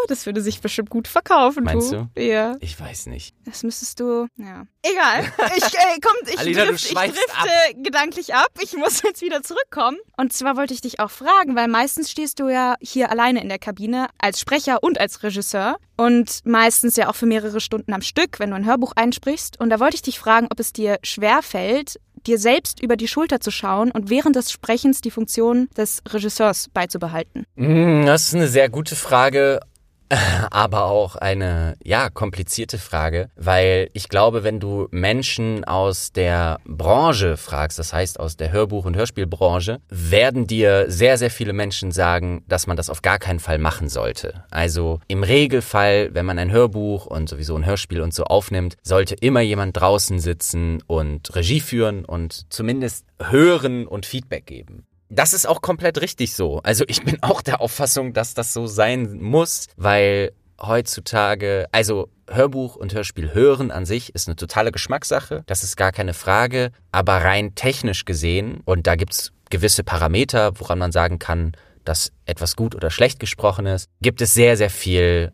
Das 0.08 0.24
würde 0.26 0.40
sich 0.40 0.60
bestimmt 0.60 0.90
gut 0.90 1.08
verkaufen, 1.08 1.64
Meinst 1.64 1.92
du? 1.92 2.08
Ja. 2.16 2.56
Ich 2.60 2.78
weiß 2.78 3.06
nicht. 3.06 3.34
Das 3.44 3.62
müsstest 3.62 3.98
du. 3.98 4.28
Ja. 4.36 4.66
Egal. 4.82 5.32
Ich, 5.56 5.64
äh, 5.64 5.98
komm, 6.02 6.16
ich, 6.26 6.38
Alina, 6.38 6.64
du 6.64 6.70
drift, 6.70 6.84
ich 6.84 6.94
drifte 6.94 7.82
gedanklich 7.82 8.34
ab. 8.34 8.50
Ich 8.62 8.76
muss 8.76 9.02
jetzt 9.02 9.22
wieder 9.22 9.42
zurückkommen. 9.42 9.96
Und 10.16 10.32
zwar 10.32 10.56
wollte 10.56 10.74
ich 10.74 10.80
dich 10.80 11.00
auch 11.00 11.10
fragen, 11.10 11.56
weil 11.56 11.68
meistens 11.68 12.10
stehst 12.10 12.38
du 12.38 12.48
ja 12.48 12.76
hier 12.80 13.10
alleine 13.10 13.42
in 13.42 13.48
der 13.48 13.58
Kabine 13.58 14.08
als 14.18 14.40
Sprecher 14.40 14.82
und 14.82 15.00
als 15.00 15.22
Regisseur. 15.22 15.78
Und 15.96 16.40
meistens 16.44 16.96
ja 16.96 17.08
auch 17.08 17.14
für 17.14 17.26
mehrere 17.26 17.60
Stunden 17.60 17.92
am 17.92 18.02
Stück, 18.02 18.38
wenn 18.38 18.50
du 18.50 18.56
ein 18.56 18.66
Hörbuch 18.66 18.92
einsprichst. 18.94 19.58
Und 19.58 19.70
da 19.70 19.80
wollte 19.80 19.96
ich 19.96 20.02
dich 20.02 20.18
fragen, 20.18 20.46
ob 20.50 20.60
es 20.60 20.72
dir 20.72 20.98
schwer 21.02 21.42
fällt, 21.42 21.98
dir 22.26 22.38
selbst 22.38 22.82
über 22.82 22.96
die 22.96 23.08
Schulter 23.08 23.40
zu 23.40 23.50
schauen 23.50 23.90
und 23.90 24.10
während 24.10 24.36
des 24.36 24.50
Sprechens 24.50 25.00
die 25.00 25.10
Funktion 25.10 25.68
des 25.76 26.02
Regisseurs 26.08 26.68
beizubehalten. 26.72 27.44
Mm, 27.56 28.06
Das 28.06 28.28
ist 28.28 28.34
eine 28.34 28.48
sehr 28.48 28.68
gute 28.68 28.96
Frage, 28.96 29.60
aber 30.50 30.84
auch 30.84 31.16
eine, 31.16 31.76
ja, 31.82 32.10
komplizierte 32.10 32.78
Frage, 32.78 33.28
weil 33.36 33.90
ich 33.92 34.08
glaube, 34.08 34.44
wenn 34.44 34.60
du 34.60 34.88
Menschen 34.90 35.64
aus 35.64 36.12
der 36.12 36.58
Branche 36.64 37.36
fragst, 37.36 37.78
das 37.78 37.92
heißt 37.92 38.20
aus 38.20 38.36
der 38.36 38.52
Hörbuch- 38.52 38.84
und 38.84 38.96
Hörspielbranche, 38.96 39.80
werden 39.88 40.46
dir 40.46 40.86
sehr, 40.88 41.18
sehr 41.18 41.30
viele 41.30 41.52
Menschen 41.52 41.90
sagen, 41.90 42.44
dass 42.48 42.66
man 42.66 42.76
das 42.76 42.90
auf 42.90 43.02
gar 43.02 43.18
keinen 43.18 43.40
Fall 43.40 43.58
machen 43.58 43.88
sollte. 43.88 44.44
Also 44.50 45.00
im 45.08 45.22
Regelfall, 45.22 46.10
wenn 46.14 46.26
man 46.26 46.38
ein 46.38 46.52
Hörbuch 46.52 47.06
und 47.06 47.28
sowieso 47.28 47.56
ein 47.56 47.66
Hörspiel 47.66 48.00
und 48.00 48.14
so 48.14 48.24
aufnimmt, 48.24 48.76
sollte 48.82 49.14
immer 49.14 49.40
jemand 49.40 49.76
draußen 49.76 50.18
sitzen 50.20 50.82
und 50.86 51.34
Regie 51.34 51.60
führen 51.60 52.04
und 52.04 52.46
zumindest 52.52 53.06
hören 53.20 53.86
und 53.86 54.06
Feedback 54.06 54.46
geben. 54.46 54.86
Das 55.08 55.32
ist 55.32 55.46
auch 55.46 55.62
komplett 55.62 56.00
richtig 56.00 56.34
so. 56.34 56.60
Also 56.62 56.84
ich 56.88 57.04
bin 57.04 57.22
auch 57.22 57.42
der 57.42 57.60
Auffassung, 57.60 58.12
dass 58.12 58.34
das 58.34 58.52
so 58.52 58.66
sein 58.66 59.18
muss, 59.20 59.68
weil 59.76 60.32
heutzutage, 60.60 61.66
also 61.72 62.08
Hörbuch 62.28 62.76
und 62.76 62.94
Hörspiel 62.94 63.32
hören 63.34 63.70
an 63.70 63.84
sich 63.84 64.14
ist 64.14 64.26
eine 64.26 64.36
totale 64.36 64.72
Geschmackssache, 64.72 65.44
das 65.46 65.62
ist 65.62 65.76
gar 65.76 65.92
keine 65.92 66.14
Frage, 66.14 66.72
aber 66.92 67.18
rein 67.18 67.54
technisch 67.54 68.04
gesehen, 68.04 68.62
und 68.64 68.86
da 68.86 68.96
gibt's 68.96 69.32
gewisse 69.50 69.84
Parameter, 69.84 70.58
woran 70.58 70.78
man 70.78 70.92
sagen 70.92 71.18
kann, 71.18 71.52
dass 71.84 72.10
etwas 72.24 72.56
gut 72.56 72.74
oder 72.74 72.90
schlecht 72.90 73.20
gesprochen 73.20 73.66
ist, 73.66 73.88
gibt 74.00 74.20
es 74.20 74.34
sehr, 74.34 74.56
sehr 74.56 74.70
viel 74.70 75.32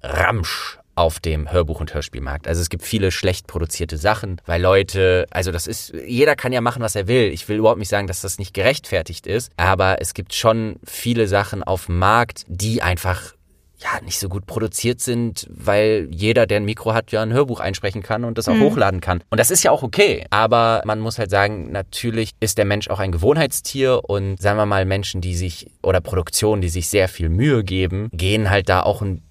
Ramsch 0.00 0.77
auf 0.98 1.20
dem 1.20 1.50
Hörbuch- 1.50 1.80
und 1.80 1.94
Hörspielmarkt. 1.94 2.48
Also 2.48 2.60
es 2.60 2.70
gibt 2.70 2.82
viele 2.82 3.12
schlecht 3.12 3.46
produzierte 3.46 3.96
Sachen, 3.96 4.40
weil 4.46 4.60
Leute, 4.60 5.26
also 5.30 5.52
das 5.52 5.68
ist, 5.68 5.94
jeder 6.06 6.34
kann 6.34 6.52
ja 6.52 6.60
machen, 6.60 6.82
was 6.82 6.96
er 6.96 7.06
will. 7.06 7.30
Ich 7.32 7.48
will 7.48 7.58
überhaupt 7.58 7.78
nicht 7.78 7.88
sagen, 7.88 8.08
dass 8.08 8.20
das 8.20 8.38
nicht 8.38 8.52
gerechtfertigt 8.52 9.28
ist, 9.28 9.52
aber 9.56 10.00
es 10.00 10.12
gibt 10.12 10.34
schon 10.34 10.76
viele 10.84 11.28
Sachen 11.28 11.62
auf 11.62 11.86
dem 11.86 12.00
Markt, 12.00 12.44
die 12.48 12.82
einfach 12.82 13.34
ja, 13.80 14.00
nicht 14.04 14.18
so 14.18 14.28
gut 14.28 14.46
produziert 14.46 15.00
sind, 15.00 15.46
weil 15.50 16.08
jeder, 16.10 16.46
der 16.46 16.56
ein 16.56 16.64
Mikro 16.64 16.94
hat, 16.94 17.12
ja 17.12 17.22
ein 17.22 17.32
Hörbuch 17.32 17.60
einsprechen 17.60 18.02
kann 18.02 18.24
und 18.24 18.36
das 18.36 18.48
auch 18.48 18.58
hochladen 18.58 19.00
kann. 19.00 19.22
Und 19.30 19.38
das 19.38 19.52
ist 19.52 19.62
ja 19.62 19.70
auch 19.70 19.84
okay. 19.84 20.26
Aber 20.30 20.82
man 20.84 20.98
muss 20.98 21.20
halt 21.20 21.30
sagen, 21.30 21.70
natürlich 21.70 22.32
ist 22.40 22.58
der 22.58 22.64
Mensch 22.64 22.90
auch 22.90 22.98
ein 22.98 23.12
Gewohnheitstier 23.12 24.00
und 24.02 24.42
sagen 24.42 24.58
wir 24.58 24.66
mal 24.66 24.84
Menschen, 24.84 25.20
die 25.20 25.36
sich 25.36 25.70
oder 25.80 26.00
Produktionen, 26.00 26.60
die 26.60 26.70
sich 26.70 26.88
sehr 26.88 27.06
viel 27.08 27.28
Mühe 27.28 27.62
geben, 27.62 28.08
gehen 28.12 28.50
halt 28.50 28.68
da 28.68 28.82
auch 28.82 29.00
ein 29.00 29.22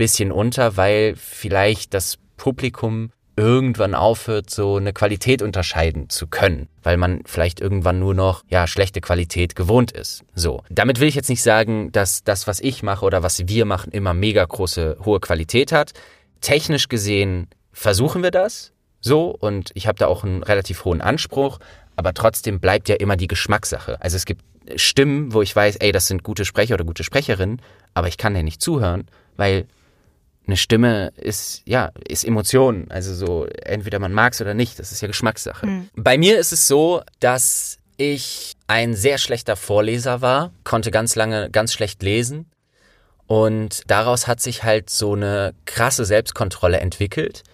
bisschen 0.00 0.32
unter, 0.32 0.78
weil 0.78 1.14
vielleicht 1.14 1.92
das 1.92 2.16
Publikum 2.38 3.10
irgendwann 3.36 3.94
aufhört, 3.94 4.48
so 4.48 4.76
eine 4.76 4.94
Qualität 4.94 5.42
unterscheiden 5.42 6.08
zu 6.08 6.26
können, 6.26 6.68
weil 6.82 6.96
man 6.96 7.20
vielleicht 7.26 7.60
irgendwann 7.60 7.98
nur 7.98 8.14
noch 8.14 8.42
ja 8.48 8.66
schlechte 8.66 9.02
Qualität 9.02 9.54
gewohnt 9.54 9.92
ist. 9.92 10.24
So, 10.34 10.62
damit 10.70 11.00
will 11.00 11.08
ich 11.08 11.14
jetzt 11.14 11.28
nicht 11.28 11.42
sagen, 11.42 11.92
dass 11.92 12.24
das, 12.24 12.46
was 12.46 12.60
ich 12.60 12.82
mache 12.82 13.04
oder 13.04 13.22
was 13.22 13.46
wir 13.46 13.66
machen, 13.66 13.92
immer 13.92 14.14
mega 14.14 14.42
große 14.42 14.96
hohe 15.04 15.20
Qualität 15.20 15.70
hat. 15.70 15.92
Technisch 16.40 16.88
gesehen 16.88 17.48
versuchen 17.72 18.22
wir 18.22 18.30
das 18.30 18.72
so 19.00 19.28
und 19.28 19.70
ich 19.74 19.86
habe 19.86 19.98
da 19.98 20.06
auch 20.06 20.24
einen 20.24 20.42
relativ 20.42 20.86
hohen 20.86 21.02
Anspruch, 21.02 21.58
aber 21.96 22.14
trotzdem 22.14 22.58
bleibt 22.58 22.88
ja 22.88 22.96
immer 22.96 23.16
die 23.16 23.28
Geschmackssache. 23.28 24.00
Also 24.00 24.16
es 24.16 24.24
gibt 24.24 24.42
Stimmen, 24.76 25.34
wo 25.34 25.42
ich 25.42 25.54
weiß, 25.54 25.76
ey, 25.76 25.92
das 25.92 26.06
sind 26.06 26.22
gute 26.22 26.46
Sprecher 26.46 26.74
oder 26.74 26.84
gute 26.84 27.04
Sprecherinnen, 27.04 27.60
aber 27.92 28.08
ich 28.08 28.16
kann 28.16 28.34
ja 28.34 28.42
nicht 28.42 28.62
zuhören, 28.62 29.06
weil 29.36 29.66
eine 30.50 30.56
Stimme 30.56 31.12
ist, 31.16 31.62
ja, 31.64 31.90
ist 32.06 32.24
Emotion. 32.24 32.86
Also 32.90 33.14
so, 33.14 33.46
entweder 33.46 33.98
man 33.98 34.12
mag 34.12 34.32
es 34.32 34.40
oder 34.40 34.54
nicht. 34.54 34.78
Das 34.78 34.92
ist 34.92 35.00
ja 35.00 35.08
Geschmackssache. 35.08 35.66
Bei 35.94 36.18
mir 36.18 36.38
ist 36.38 36.52
es 36.52 36.66
so, 36.66 37.02
dass 37.20 37.78
ich 37.96 38.54
ein 38.66 38.94
sehr 38.94 39.18
schlechter 39.18 39.56
Vorleser 39.56 40.20
war, 40.22 40.52
konnte 40.64 40.90
ganz 40.90 41.14
lange 41.14 41.50
ganz 41.50 41.72
schlecht 41.72 42.02
lesen. 42.02 42.46
Und 43.26 43.82
daraus 43.86 44.26
hat 44.26 44.40
sich 44.40 44.64
halt 44.64 44.90
so 44.90 45.12
eine 45.12 45.54
krasse 45.64 46.04
Selbstkontrolle 46.04 46.80
entwickelt, 46.80 47.44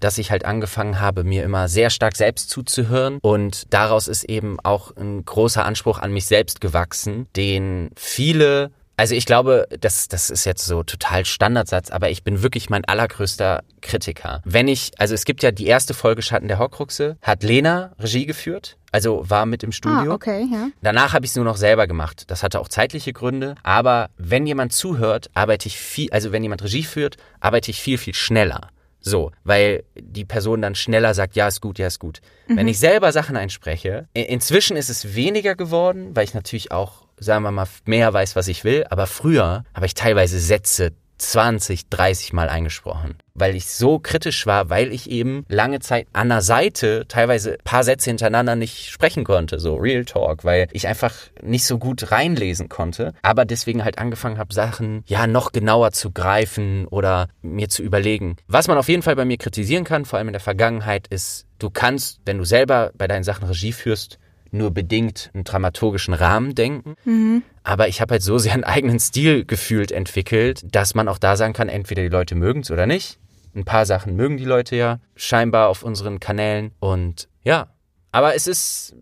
dass 0.00 0.16
ich 0.16 0.30
halt 0.30 0.46
angefangen 0.46 1.00
habe, 1.00 1.24
mir 1.24 1.44
immer 1.44 1.68
sehr 1.68 1.90
stark 1.90 2.16
selbst 2.16 2.48
zuzuhören. 2.48 3.18
Und 3.20 3.72
daraus 3.74 4.08
ist 4.08 4.24
eben 4.24 4.58
auch 4.60 4.96
ein 4.96 5.24
großer 5.24 5.64
Anspruch 5.64 5.98
an 5.98 6.12
mich 6.12 6.24
selbst 6.24 6.62
gewachsen, 6.62 7.26
den 7.36 7.90
viele 7.96 8.70
Also 8.96 9.14
ich 9.14 9.26
glaube, 9.26 9.66
das, 9.80 10.08
das 10.08 10.30
ist 10.30 10.44
jetzt 10.44 10.64
so 10.64 10.82
total 10.82 11.24
Standardsatz, 11.24 11.90
aber 11.90 12.10
ich 12.10 12.22
bin 12.22 12.42
wirklich 12.42 12.70
mein 12.70 12.84
allergrößter 12.84 13.62
Kritiker. 13.80 14.40
Wenn 14.44 14.68
ich, 14.68 14.92
also 14.98 15.14
es 15.14 15.24
gibt 15.24 15.42
ja 15.42 15.50
die 15.50 15.66
erste 15.66 15.94
Folge 15.94 16.22
Schatten 16.22 16.48
der 16.48 16.58
Horcruxe, 16.58 17.16
hat 17.22 17.42
Lena 17.42 17.92
Regie 17.98 18.26
geführt, 18.26 18.76
also 18.92 19.28
war 19.28 19.46
mit 19.46 19.64
im 19.64 19.72
Studio. 19.72 20.12
Ah, 20.12 20.14
okay, 20.14 20.46
ja. 20.50 20.68
Danach 20.80 21.12
habe 21.12 21.24
ich 21.24 21.32
es 21.32 21.36
nur 21.36 21.44
noch 21.44 21.56
selber 21.56 21.88
gemacht. 21.88 22.24
Das 22.28 22.44
hatte 22.44 22.60
auch 22.60 22.68
zeitliche 22.68 23.12
Gründe. 23.12 23.56
Aber 23.64 24.10
wenn 24.16 24.46
jemand 24.46 24.72
zuhört, 24.72 25.30
arbeite 25.34 25.66
ich 25.66 25.76
viel, 25.76 26.10
also 26.12 26.30
wenn 26.30 26.44
jemand 26.44 26.62
Regie 26.62 26.84
führt, 26.84 27.16
arbeite 27.40 27.72
ich 27.72 27.80
viel, 27.80 27.98
viel 27.98 28.14
schneller. 28.14 28.68
So, 29.00 29.32
weil 29.42 29.84
die 30.00 30.24
Person 30.24 30.62
dann 30.62 30.74
schneller 30.74 31.12
sagt, 31.12 31.36
ja, 31.36 31.46
ist 31.46 31.60
gut, 31.60 31.78
ja, 31.78 31.88
ist 31.88 31.98
gut. 31.98 32.20
Wenn 32.46 32.68
ich 32.68 32.78
selber 32.78 33.12
Sachen 33.12 33.36
einspreche, 33.36 34.08
inzwischen 34.14 34.78
ist 34.78 34.88
es 34.88 35.14
weniger 35.14 35.56
geworden, 35.56 36.16
weil 36.16 36.24
ich 36.24 36.32
natürlich 36.32 36.72
auch, 36.72 37.03
sagen 37.18 37.44
wir 37.44 37.50
mal, 37.50 37.68
mehr 37.86 38.12
weiß, 38.12 38.36
was 38.36 38.48
ich 38.48 38.64
will. 38.64 38.84
Aber 38.90 39.06
früher 39.06 39.64
habe 39.74 39.86
ich 39.86 39.94
teilweise 39.94 40.38
Sätze 40.38 40.92
20, 41.18 41.88
30 41.88 42.32
Mal 42.32 42.48
eingesprochen, 42.48 43.16
weil 43.34 43.54
ich 43.54 43.66
so 43.66 43.98
kritisch 43.98 44.46
war, 44.46 44.68
weil 44.68 44.92
ich 44.92 45.10
eben 45.10 45.44
lange 45.48 45.80
Zeit 45.80 46.06
an 46.12 46.28
der 46.28 46.42
Seite 46.42 47.06
teilweise 47.08 47.56
paar 47.64 47.84
Sätze 47.84 48.10
hintereinander 48.10 48.56
nicht 48.56 48.90
sprechen 48.90 49.24
konnte, 49.24 49.60
so 49.60 49.76
Real 49.76 50.04
Talk, 50.04 50.44
weil 50.44 50.68
ich 50.72 50.88
einfach 50.88 51.14
nicht 51.42 51.66
so 51.66 51.78
gut 51.78 52.10
reinlesen 52.10 52.68
konnte, 52.68 53.14
aber 53.22 53.44
deswegen 53.44 53.84
halt 53.84 53.98
angefangen 53.98 54.38
habe, 54.38 54.52
Sachen 54.52 55.04
ja 55.06 55.26
noch 55.26 55.52
genauer 55.52 55.92
zu 55.92 56.10
greifen 56.10 56.86
oder 56.88 57.28
mir 57.42 57.68
zu 57.68 57.82
überlegen. 57.82 58.36
Was 58.46 58.68
man 58.68 58.78
auf 58.78 58.88
jeden 58.88 59.02
Fall 59.02 59.16
bei 59.16 59.24
mir 59.24 59.38
kritisieren 59.38 59.84
kann, 59.84 60.04
vor 60.04 60.18
allem 60.18 60.28
in 60.28 60.34
der 60.34 60.40
Vergangenheit, 60.40 61.06
ist, 61.08 61.46
du 61.58 61.70
kannst, 61.70 62.20
wenn 62.26 62.38
du 62.38 62.44
selber 62.44 62.92
bei 62.96 63.06
deinen 63.06 63.24
Sachen 63.24 63.46
Regie 63.46 63.72
führst, 63.72 64.18
nur 64.54 64.70
bedingt 64.70 65.30
einen 65.34 65.44
dramaturgischen 65.44 66.14
Rahmen 66.14 66.54
denken. 66.54 67.42
Aber 67.62 67.88
ich 67.88 68.00
habe 68.00 68.12
halt 68.12 68.22
so 68.22 68.38
sehr 68.38 68.54
einen 68.54 68.64
eigenen 68.64 69.00
Stil 69.00 69.44
gefühlt 69.44 69.92
entwickelt, 69.92 70.62
dass 70.74 70.94
man 70.94 71.08
auch 71.08 71.18
da 71.18 71.36
sagen 71.36 71.52
kann, 71.52 71.68
entweder 71.68 72.02
die 72.02 72.08
Leute 72.08 72.34
mögen 72.34 72.60
es 72.60 72.70
oder 72.70 72.86
nicht. 72.86 73.18
Ein 73.54 73.64
paar 73.64 73.86
Sachen 73.86 74.16
mögen 74.16 74.36
die 74.36 74.44
Leute 74.44 74.76
ja 74.76 74.98
scheinbar 75.14 75.68
auf 75.68 75.82
unseren 75.82 76.18
Kanälen. 76.20 76.72
Und 76.80 77.28
ja, 77.42 77.68
aber 78.10 78.34
es 78.34 78.46
ist, 78.46 78.94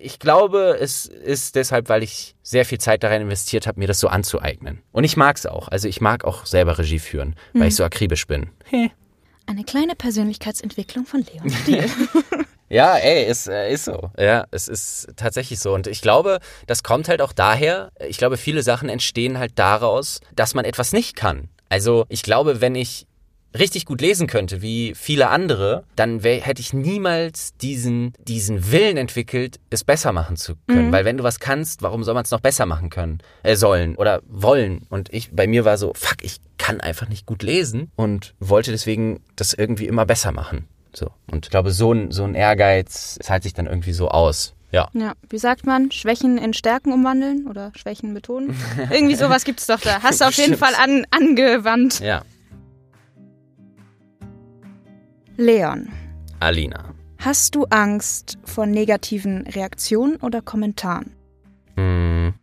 ich 0.00 0.18
glaube, 0.18 0.76
es 0.80 1.06
ist 1.06 1.56
deshalb, 1.56 1.88
weil 1.88 2.02
ich 2.02 2.36
sehr 2.42 2.64
viel 2.64 2.78
Zeit 2.78 3.02
darin 3.02 3.22
investiert 3.22 3.66
habe, 3.66 3.80
mir 3.80 3.88
das 3.88 3.98
so 4.00 4.08
anzueignen. 4.08 4.80
Und 4.92 5.04
ich 5.04 5.16
mag 5.16 5.36
es 5.36 5.46
auch. 5.46 5.68
Also 5.68 5.88
ich 5.88 6.00
mag 6.00 6.24
auch 6.24 6.46
selber 6.46 6.78
Regie 6.78 7.00
führen, 7.00 7.34
weil 7.52 7.68
ich 7.68 7.76
so 7.76 7.84
akribisch 7.84 8.26
bin. 8.26 8.50
Eine 9.46 9.64
kleine 9.64 9.94
Persönlichkeitsentwicklung 9.94 11.04
von 11.04 11.24
Leon 11.32 11.50
Stiel. 11.62 11.84
Ja, 12.68 12.96
ey, 12.96 13.24
ist, 13.24 13.48
äh, 13.48 13.72
ist 13.72 13.84
so. 13.84 14.10
Ja, 14.18 14.46
es 14.50 14.68
ist 14.68 15.08
tatsächlich 15.16 15.60
so. 15.60 15.74
Und 15.74 15.86
ich 15.86 16.00
glaube, 16.00 16.38
das 16.66 16.82
kommt 16.82 17.08
halt 17.08 17.20
auch 17.20 17.32
daher, 17.32 17.90
ich 18.06 18.18
glaube, 18.18 18.36
viele 18.36 18.62
Sachen 18.62 18.88
entstehen 18.88 19.38
halt 19.38 19.52
daraus, 19.56 20.20
dass 20.34 20.54
man 20.54 20.64
etwas 20.64 20.92
nicht 20.92 21.16
kann. 21.16 21.48
Also 21.68 22.06
ich 22.08 22.22
glaube, 22.22 22.60
wenn 22.60 22.74
ich 22.74 23.06
richtig 23.56 23.84
gut 23.86 24.00
lesen 24.00 24.26
könnte, 24.26 24.62
wie 24.62 24.94
viele 24.94 25.28
andere, 25.28 25.84
dann 25.96 26.22
wär, 26.22 26.40
hätte 26.40 26.60
ich 26.60 26.72
niemals 26.72 27.56
diesen, 27.56 28.12
diesen 28.26 28.72
Willen 28.72 28.96
entwickelt, 28.96 29.60
es 29.70 29.84
besser 29.84 30.12
machen 30.12 30.36
zu 30.36 30.54
können. 30.66 30.92
Weil 30.92 31.04
wenn 31.04 31.16
du 31.16 31.24
was 31.24 31.40
kannst, 31.40 31.82
warum 31.82 32.02
soll 32.02 32.14
man 32.14 32.24
es 32.24 32.30
noch 32.30 32.40
besser 32.40 32.66
machen 32.66 32.90
können, 32.90 33.18
äh, 33.42 33.56
sollen 33.56 33.96
oder 33.96 34.22
wollen? 34.26 34.86
Und 34.90 35.12
ich, 35.12 35.30
bei 35.32 35.46
mir 35.46 35.64
war 35.64 35.78
so, 35.78 35.92
fuck, 35.94 36.16
ich 36.22 36.38
kann 36.58 36.80
einfach 36.80 37.08
nicht 37.08 37.26
gut 37.26 37.42
lesen 37.42 37.90
und 37.94 38.34
wollte 38.40 38.70
deswegen 38.70 39.20
das 39.36 39.52
irgendwie 39.52 39.86
immer 39.86 40.06
besser 40.06 40.32
machen. 40.32 40.66
So. 40.96 41.10
Und 41.30 41.46
ich 41.46 41.50
glaube, 41.50 41.70
so 41.70 41.92
ein, 41.92 42.10
so 42.10 42.24
ein 42.24 42.34
Ehrgeiz 42.34 43.18
zahlt 43.22 43.42
sich 43.42 43.54
dann 43.54 43.66
irgendwie 43.66 43.92
so 43.92 44.08
aus. 44.08 44.54
Ja. 44.70 44.88
Ja, 44.92 45.12
wie 45.28 45.38
sagt 45.38 45.66
man? 45.66 45.92
Schwächen 45.92 46.36
in 46.36 46.52
Stärken 46.52 46.92
umwandeln 46.92 47.46
oder 47.46 47.70
Schwächen 47.76 48.12
betonen? 48.12 48.56
Irgendwie 48.90 49.14
sowas 49.14 49.44
gibt's 49.44 49.66
doch 49.66 49.80
da. 49.80 50.02
Hast 50.02 50.20
du 50.20 50.24
auf 50.26 50.34
jeden. 50.34 50.56
Fall 50.56 50.74
an, 50.74 51.06
angewandt. 51.12 52.00
Ja. 52.00 52.22
Leon, 55.36 55.88
Alina. 56.40 56.94
hast 57.18 57.54
du 57.54 57.64
Angst 57.64 58.38
vor 58.44 58.66
negativen 58.66 59.46
Reaktionen 59.48 60.16
oder 60.16 60.42
Kommentaren? 60.42 61.12
Hm. 61.76 62.34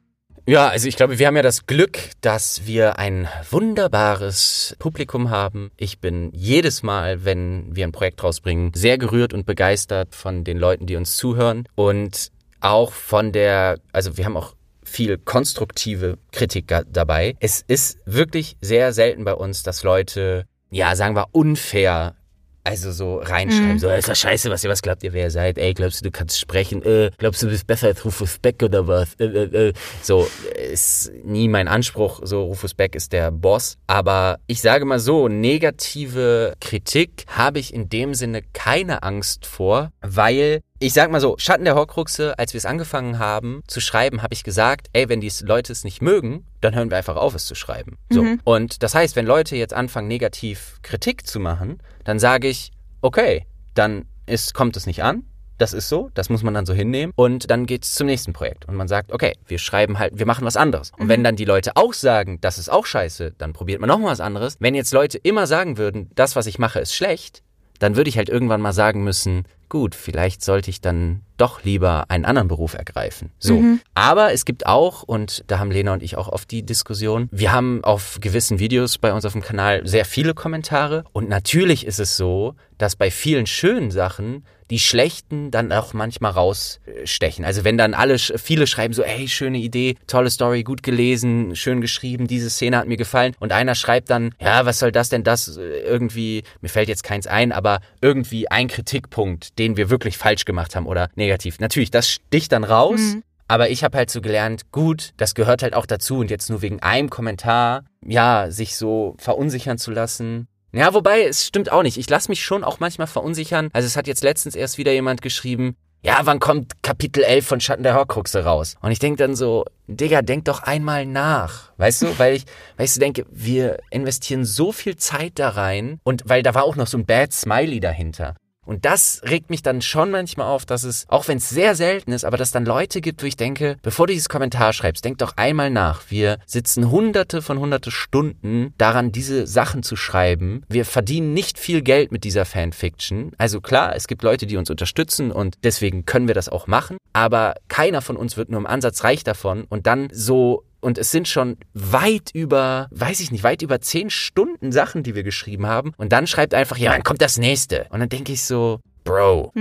Ja, 0.48 0.70
also 0.70 0.88
ich 0.88 0.96
glaube, 0.96 1.20
wir 1.20 1.28
haben 1.28 1.36
ja 1.36 1.44
das 1.44 1.68
Glück, 1.68 2.00
dass 2.22 2.66
wir 2.66 2.98
ein 2.98 3.28
wunderbares 3.52 4.76
Publikum 4.80 5.30
haben. 5.30 5.72
Ich 5.78 6.00
bin 6.00 6.32
jedes 6.34 6.82
Mal, 6.82 7.24
wenn 7.24 7.76
wir 7.76 7.86
ein 7.86 7.92
Projekt 7.92 8.24
rausbringen, 8.24 8.72
sehr 8.74 8.98
gerührt 8.98 9.34
und 9.34 9.46
begeistert 9.46 10.16
von 10.16 10.44
den 10.44 10.58
Leuten, 10.58 10.88
die 10.88 10.96
uns 10.96 11.16
zuhören 11.16 11.68
und 11.76 12.32
auch 12.60 12.92
von 12.92 13.32
der, 13.32 13.80
also 13.92 14.18
wir 14.18 14.26
haben 14.26 14.38
auch 14.38 14.56
viel 14.84 15.18
konstruktive 15.18 16.18
Kritik 16.32 16.74
dabei. 16.92 17.36
Es 17.40 17.64
ist 17.68 18.00
wirklich 18.06 18.58
sehr 18.62 18.94
selten 18.94 19.24
bei 19.24 19.34
uns, 19.34 19.64
dass 19.64 19.84
Leute, 19.84 20.46
ja, 20.72 20.96
sagen 20.96 21.16
wir, 21.16 21.28
unfair 21.32 22.16
also 22.64 22.92
so 22.92 23.18
reinschreiben, 23.18 23.80
so, 23.80 23.90
ist 23.90 24.08
das 24.08 24.20
scheiße, 24.20 24.50
was 24.50 24.64
ihr, 24.64 24.70
was 24.70 24.82
glaubt 24.82 25.04
ihr, 25.04 25.14
wer 25.14 25.26
ihr 25.26 25.32
seid? 25.32 25.58
Ey, 25.58 25.74
glaubst 25.74 26.02
du, 26.02 26.06
du 26.06 26.12
kannst 26.12 26.40
sprechen? 26.40 26.84
Äh, 26.84 27.12
glaubst 27.18 27.42
du, 27.42 27.48
du 27.48 27.52
bist 27.52 27.66
besser 27.68 27.88
als 27.88 28.06
Rufus 28.06 28.40
Beck 28.40 28.62
oder 28.62 28.88
was? 28.88 29.16
Äh, 29.16 29.26
äh, 29.26 29.70
äh. 29.70 29.74
So, 30.02 30.28
ist 30.72 31.12
nie 31.24 31.48
mein 31.48 31.68
Anspruch, 31.68 32.22
so, 32.24 32.44
Rufus 32.44 32.74
Beck 32.74 32.96
ist 32.96 33.14
der 33.14 33.32
Boss. 33.32 33.78
Aber 33.88 34.40
ich 34.48 34.62
sage 34.62 34.86
mal 34.86 35.00
so, 35.00 35.28
negative 35.28 36.56
Kritik 36.60 37.26
habe 37.28 37.60
ich 37.60 37.74
in 37.74 37.90
dem 37.90 38.14
Sinne 38.14 38.42
keine 38.54 39.04
Angst 39.04 39.46
vor, 39.46 39.92
weil 40.02 40.62
ich 40.82 40.94
sag 40.94 41.12
mal 41.12 41.22
so, 41.22 41.36
Schatten 41.38 41.64
der 41.64 41.76
Horcruxe, 41.76 42.38
als 42.40 42.54
wir 42.54 42.58
es 42.58 42.66
angefangen 42.66 43.20
haben 43.20 43.62
zu 43.68 43.80
schreiben, 43.80 44.24
habe 44.24 44.34
ich 44.34 44.44
gesagt, 44.44 44.88
ey, 44.94 45.08
wenn 45.10 45.22
die 45.22 45.32
Leute 45.44 45.72
es 45.72 45.84
nicht 45.84 46.02
mögen, 46.02 46.44
dann 46.60 46.74
hören 46.74 46.90
wir 46.90 46.98
einfach 46.98 47.18
auf, 47.18 47.36
es 47.36 47.46
zu 47.46 47.54
schreiben. 47.54 48.00
So. 48.10 48.26
Und 48.46 48.82
das 48.82 48.96
heißt, 48.96 49.16
wenn 49.16 49.28
Leute 49.28 49.56
jetzt 49.56 49.76
anfangen, 49.76 50.08
negativ 50.08 50.80
Kritik 50.82 51.28
zu 51.28 51.40
machen, 51.40 51.84
dann 52.04 52.18
sage 52.18 52.48
ich, 52.48 52.72
okay, 53.02 53.46
dann 53.76 54.06
ist, 54.26 54.56
kommt 54.56 54.76
es 54.76 54.88
nicht 54.88 55.04
an. 55.04 55.24
Das 55.60 55.74
ist 55.74 55.88
so, 55.88 56.10
das 56.16 56.30
muss 56.30 56.42
man 56.42 56.56
dann 56.56 56.66
so 56.66 56.74
hinnehmen. 56.74 57.14
Und 57.16 57.52
dann 57.52 57.68
geht's 57.68 57.94
zum 57.94 58.08
nächsten 58.08 58.34
Projekt. 58.34 58.68
Und 58.68 58.74
man 58.74 58.88
sagt, 58.88 59.12
okay, 59.12 59.36
wir 59.46 59.60
schreiben 59.60 60.00
halt, 60.00 60.18
wir 60.18 60.26
machen 60.26 60.46
was 60.46 60.58
anderes. 60.58 60.92
Und 60.98 61.10
wenn 61.10 61.24
dann 61.24 61.36
die 61.36 61.46
Leute 61.46 61.76
auch 61.76 61.94
sagen, 61.94 62.42
das 62.42 62.58
ist 62.58 62.70
auch 62.70 62.88
scheiße, 62.88 63.36
dann 63.38 63.54
probiert 63.54 63.82
man 63.82 63.88
noch 63.88 64.00
mal 64.00 64.08
was 64.08 64.20
anderes. 64.20 64.58
Wenn 64.60 64.74
jetzt 64.74 64.92
Leute 64.92 65.20
immer 65.20 65.46
sagen 65.46 65.78
würden, 65.78 66.10
das, 66.16 66.36
was 66.36 66.48
ich 66.48 66.58
mache, 66.58 66.80
ist 66.80 66.96
schlecht, 66.96 67.44
dann 67.82 67.96
würde 67.96 68.10
ich 68.10 68.18
halt 68.18 68.30
irgendwann 68.30 68.62
mal 68.62 68.74
sagen 68.74 69.04
müssen, 69.04 69.44
gut, 69.68 69.96
vielleicht 69.96 70.44
sollte 70.44 70.70
ich 70.70 70.82
dann 70.82 71.22
doch 71.38 71.64
lieber 71.64 72.06
einen 72.10 72.26
anderen 72.26 72.48
Beruf 72.48 72.76
ergreifen. 72.76 73.32
So. 73.40 73.64
Aber 73.96 74.34
es 74.34 74.46
gibt 74.46 74.68
auch, 74.68 75.02
und 75.02 75.44
da 75.48 75.58
haben 75.58 75.72
Lena 75.72 75.94
und 75.94 76.04
ich 76.04 76.16
auch 76.16 76.28
oft 76.28 76.52
die 76.52 76.64
Diskussion, 76.64 77.28
wir 77.32 77.52
haben 77.52 77.84
auf 77.84 78.20
gewissen 78.22 78.60
Videos 78.60 79.00
bei 79.00 79.12
uns 79.12 79.26
auf 79.26 79.32
dem 79.32 79.42
Kanal 79.42 79.82
sehr 79.88 80.06
viele 80.06 80.36
Kommentare. 80.36 81.06
Und 81.12 81.28
natürlich 81.28 81.88
ist 81.88 82.00
es 82.00 82.18
so, 82.18 82.54
dass 82.78 82.96
bei 82.96 83.10
vielen 83.10 83.48
schönen 83.48 83.90
Sachen 83.90 84.46
die 84.72 84.80
schlechten 84.80 85.52
dann 85.52 85.72
auch 85.72 85.94
manchmal 85.94 86.32
rausstechen. 86.32 87.44
Also 87.44 87.64
wenn 87.66 87.78
dann 87.78 87.94
alle, 87.94 88.18
viele 88.18 88.66
schreiben 88.68 88.94
so, 88.94 89.04
hey, 89.04 89.28
schöne 89.28 89.58
Idee, 89.58 89.98
tolle 90.08 90.30
Story, 90.30 90.64
gut 90.64 90.82
gelesen, 90.82 91.56
schön 91.58 91.82
geschrieben, 91.82 92.26
diese 92.26 92.50
Szene 92.50 92.78
hat 92.78 92.88
mir 92.88 92.98
gefallen. 92.98 93.36
Und 93.40 93.52
einer 93.52 93.76
schreibt 93.76 94.10
dann, 94.10 94.34
ja, 94.40 94.66
was 94.66 94.80
soll 94.80 94.94
das 94.94 95.10
denn 95.10 95.24
das 95.24 95.58
äh, 95.58 95.82
irgendwie, 95.82 96.44
mir 96.62 96.70
fällt 96.70 96.88
jetzt 96.88 97.04
keins 97.04 97.28
ein, 97.28 97.52
aber 97.52 97.82
irgendwie 98.02 98.50
ein 98.50 98.70
Kritikpunkt, 98.70 99.60
den 99.60 99.76
wir 99.76 99.90
wirklich 99.90 100.18
falsch 100.18 100.46
gemacht 100.46 100.76
haben 100.76 100.88
oder 100.88 101.10
negativ. 101.16 101.60
Natürlich, 101.60 101.92
das 101.92 102.10
sticht 102.10 102.54
dann 102.54 102.64
raus. 102.64 103.18
Aber 103.50 103.70
ich 103.70 103.84
habe 103.84 103.98
halt 103.98 104.10
so 104.10 104.22
gelernt, 104.22 104.72
gut, 104.72 105.12
das 105.18 105.36
gehört 105.36 105.62
halt 105.62 105.74
auch 105.74 105.86
dazu 105.86 106.20
und 106.20 106.32
jetzt 106.32 106.50
nur 106.50 106.62
wegen 106.62 106.82
einem 106.82 107.10
Kommentar, 107.10 107.84
ja, 108.06 108.50
sich 108.50 108.78
so 108.78 109.16
verunsichern 109.18 109.78
zu 109.78 109.92
lassen. 109.92 110.48
Ja, 110.74 110.94
wobei, 110.94 111.24
es 111.24 111.46
stimmt 111.46 111.72
auch 111.72 111.84
nicht. 111.84 111.98
Ich 111.98 112.10
lasse 112.10 112.30
mich 112.30 112.44
schon 112.44 112.64
auch 112.64 112.80
manchmal 112.80 113.08
verunsichern. 113.08 113.70
Also 113.74 113.88
es 113.88 113.98
hat 113.98 114.08
jetzt 114.08 114.24
letztens 114.24 114.56
erst 114.56 114.78
wieder 114.78 114.94
jemand 114.94 115.22
geschrieben, 115.22 115.76
ja, 116.04 116.22
wann 116.24 116.40
kommt 116.40 116.82
Kapitel 116.82 117.24
11 117.24 117.46
von 117.46 117.62
Schatten 117.62 117.84
der 117.84 117.94
Horcruxe 117.94 118.44
raus? 118.44 118.76
Und 118.82 118.92
ich 118.92 118.98
denk 118.98 119.18
dann 119.18 119.36
so, 119.36 119.66
Digga, 119.88 120.24
denk 120.24 120.46
doch 120.46 120.64
einmal 120.64 121.06
nach. 121.06 121.72
Weißt 121.78 122.02
du, 122.02 122.18
weil 122.18 122.36
ich, 122.36 122.46
weil 122.78 122.86
ich 122.86 122.94
so 122.94 123.00
denke, 123.00 123.26
wir 123.30 123.78
investieren 123.92 124.44
so 124.44 124.72
viel 124.72 124.98
Zeit 124.98 125.34
da 125.36 125.50
rein 125.50 126.00
und 126.04 126.24
weil 126.26 126.42
da 126.42 126.56
war 126.56 126.64
auch 126.64 126.76
noch 126.76 126.88
so 126.88 126.98
ein 126.98 127.06
Bad 127.06 127.34
Smiley 127.34 127.80
dahinter. 127.80 128.36
Und 128.66 128.86
das 128.86 129.22
regt 129.24 129.50
mich 129.50 129.64
dann 129.64 129.82
schon 129.82 130.12
manchmal 130.12 130.48
auf, 130.48 130.66
dass 130.66 130.84
es, 130.84 131.06
auch 131.08 131.28
wenn 131.28 131.38
es 131.38 131.50
sehr 131.50 131.76
selten 131.76 132.12
ist, 132.12 132.24
aber 132.24 132.38
dass 132.38 132.52
dann 132.52 132.66
Leute 132.66 133.02
gibt, 133.02 133.24
wo 133.24 133.26
ich 133.26 133.36
denke, 133.36 133.78
bevor 133.82 134.08
du 134.08 134.14
dieses 134.14 134.30
Kommentar 134.30 134.72
schreibst, 134.72 135.04
denk 135.04 135.18
doch 135.18 135.38
einmal 135.38 135.72
nach. 135.72 136.04
Wir 136.10 136.38
sitzen 136.46 136.92
hunderte 136.92 137.42
von 137.42 137.60
hunderte 137.60 137.90
Stunden 137.90 138.74
daran, 138.78 139.12
diese 139.12 139.48
Sachen 139.48 139.82
zu 139.82 139.96
schreiben. 139.96 140.64
Wir 140.70 140.86
verdienen 140.86 141.34
nicht 141.34 141.58
viel 141.58 141.82
Geld 141.82 142.12
mit 142.12 142.24
dieser 142.24 142.46
Fanfiction. 142.46 143.32
Also 143.38 143.62
klar, 143.62 143.96
es 143.96 144.08
gibt 144.08 144.22
Leute, 144.22 144.46
die 144.46 144.58
uns 144.58 144.70
unterstützen 144.70 145.32
und 145.32 145.56
deswegen 145.64 146.06
können 146.06 146.28
wir 146.28 146.36
das 146.36 146.50
auch 146.50 146.68
machen. 146.68 146.98
Aber 147.14 147.56
keiner 147.68 148.02
von 148.02 148.16
uns 148.16 148.38
wird 148.38 148.50
nur 148.50 148.60
im 148.60 148.68
Ansatz 148.68 149.04
reich 149.04 149.24
davon 149.24 149.66
und 149.70 149.88
dann 149.88 150.08
so 150.12 150.64
und 150.82 150.98
es 150.98 151.12
sind 151.12 151.28
schon 151.28 151.58
weit 151.74 152.32
über, 152.34 152.88
weiß 152.92 153.20
ich 153.22 153.32
nicht, 153.32 153.44
weit 153.44 153.62
über 153.62 153.80
zehn 153.82 154.10
Stunden 154.10 154.72
Sachen, 154.72 155.04
die 155.04 155.16
wir 155.16 155.24
geschrieben 155.24 155.66
haben. 155.68 155.94
Und 155.98 156.12
dann 156.12 156.28
schreibt 156.28 156.54
einfach, 156.54 156.78
ja, 156.78 156.92
dann 156.92 157.04
kommt 157.04 157.22
das 157.22 157.38
nächste. 157.38 157.86
Und 157.90 158.00
dann 158.00 158.10
denke 158.10 158.32
ich 158.34 158.44
so, 158.44 158.80
Bro, 159.04 159.52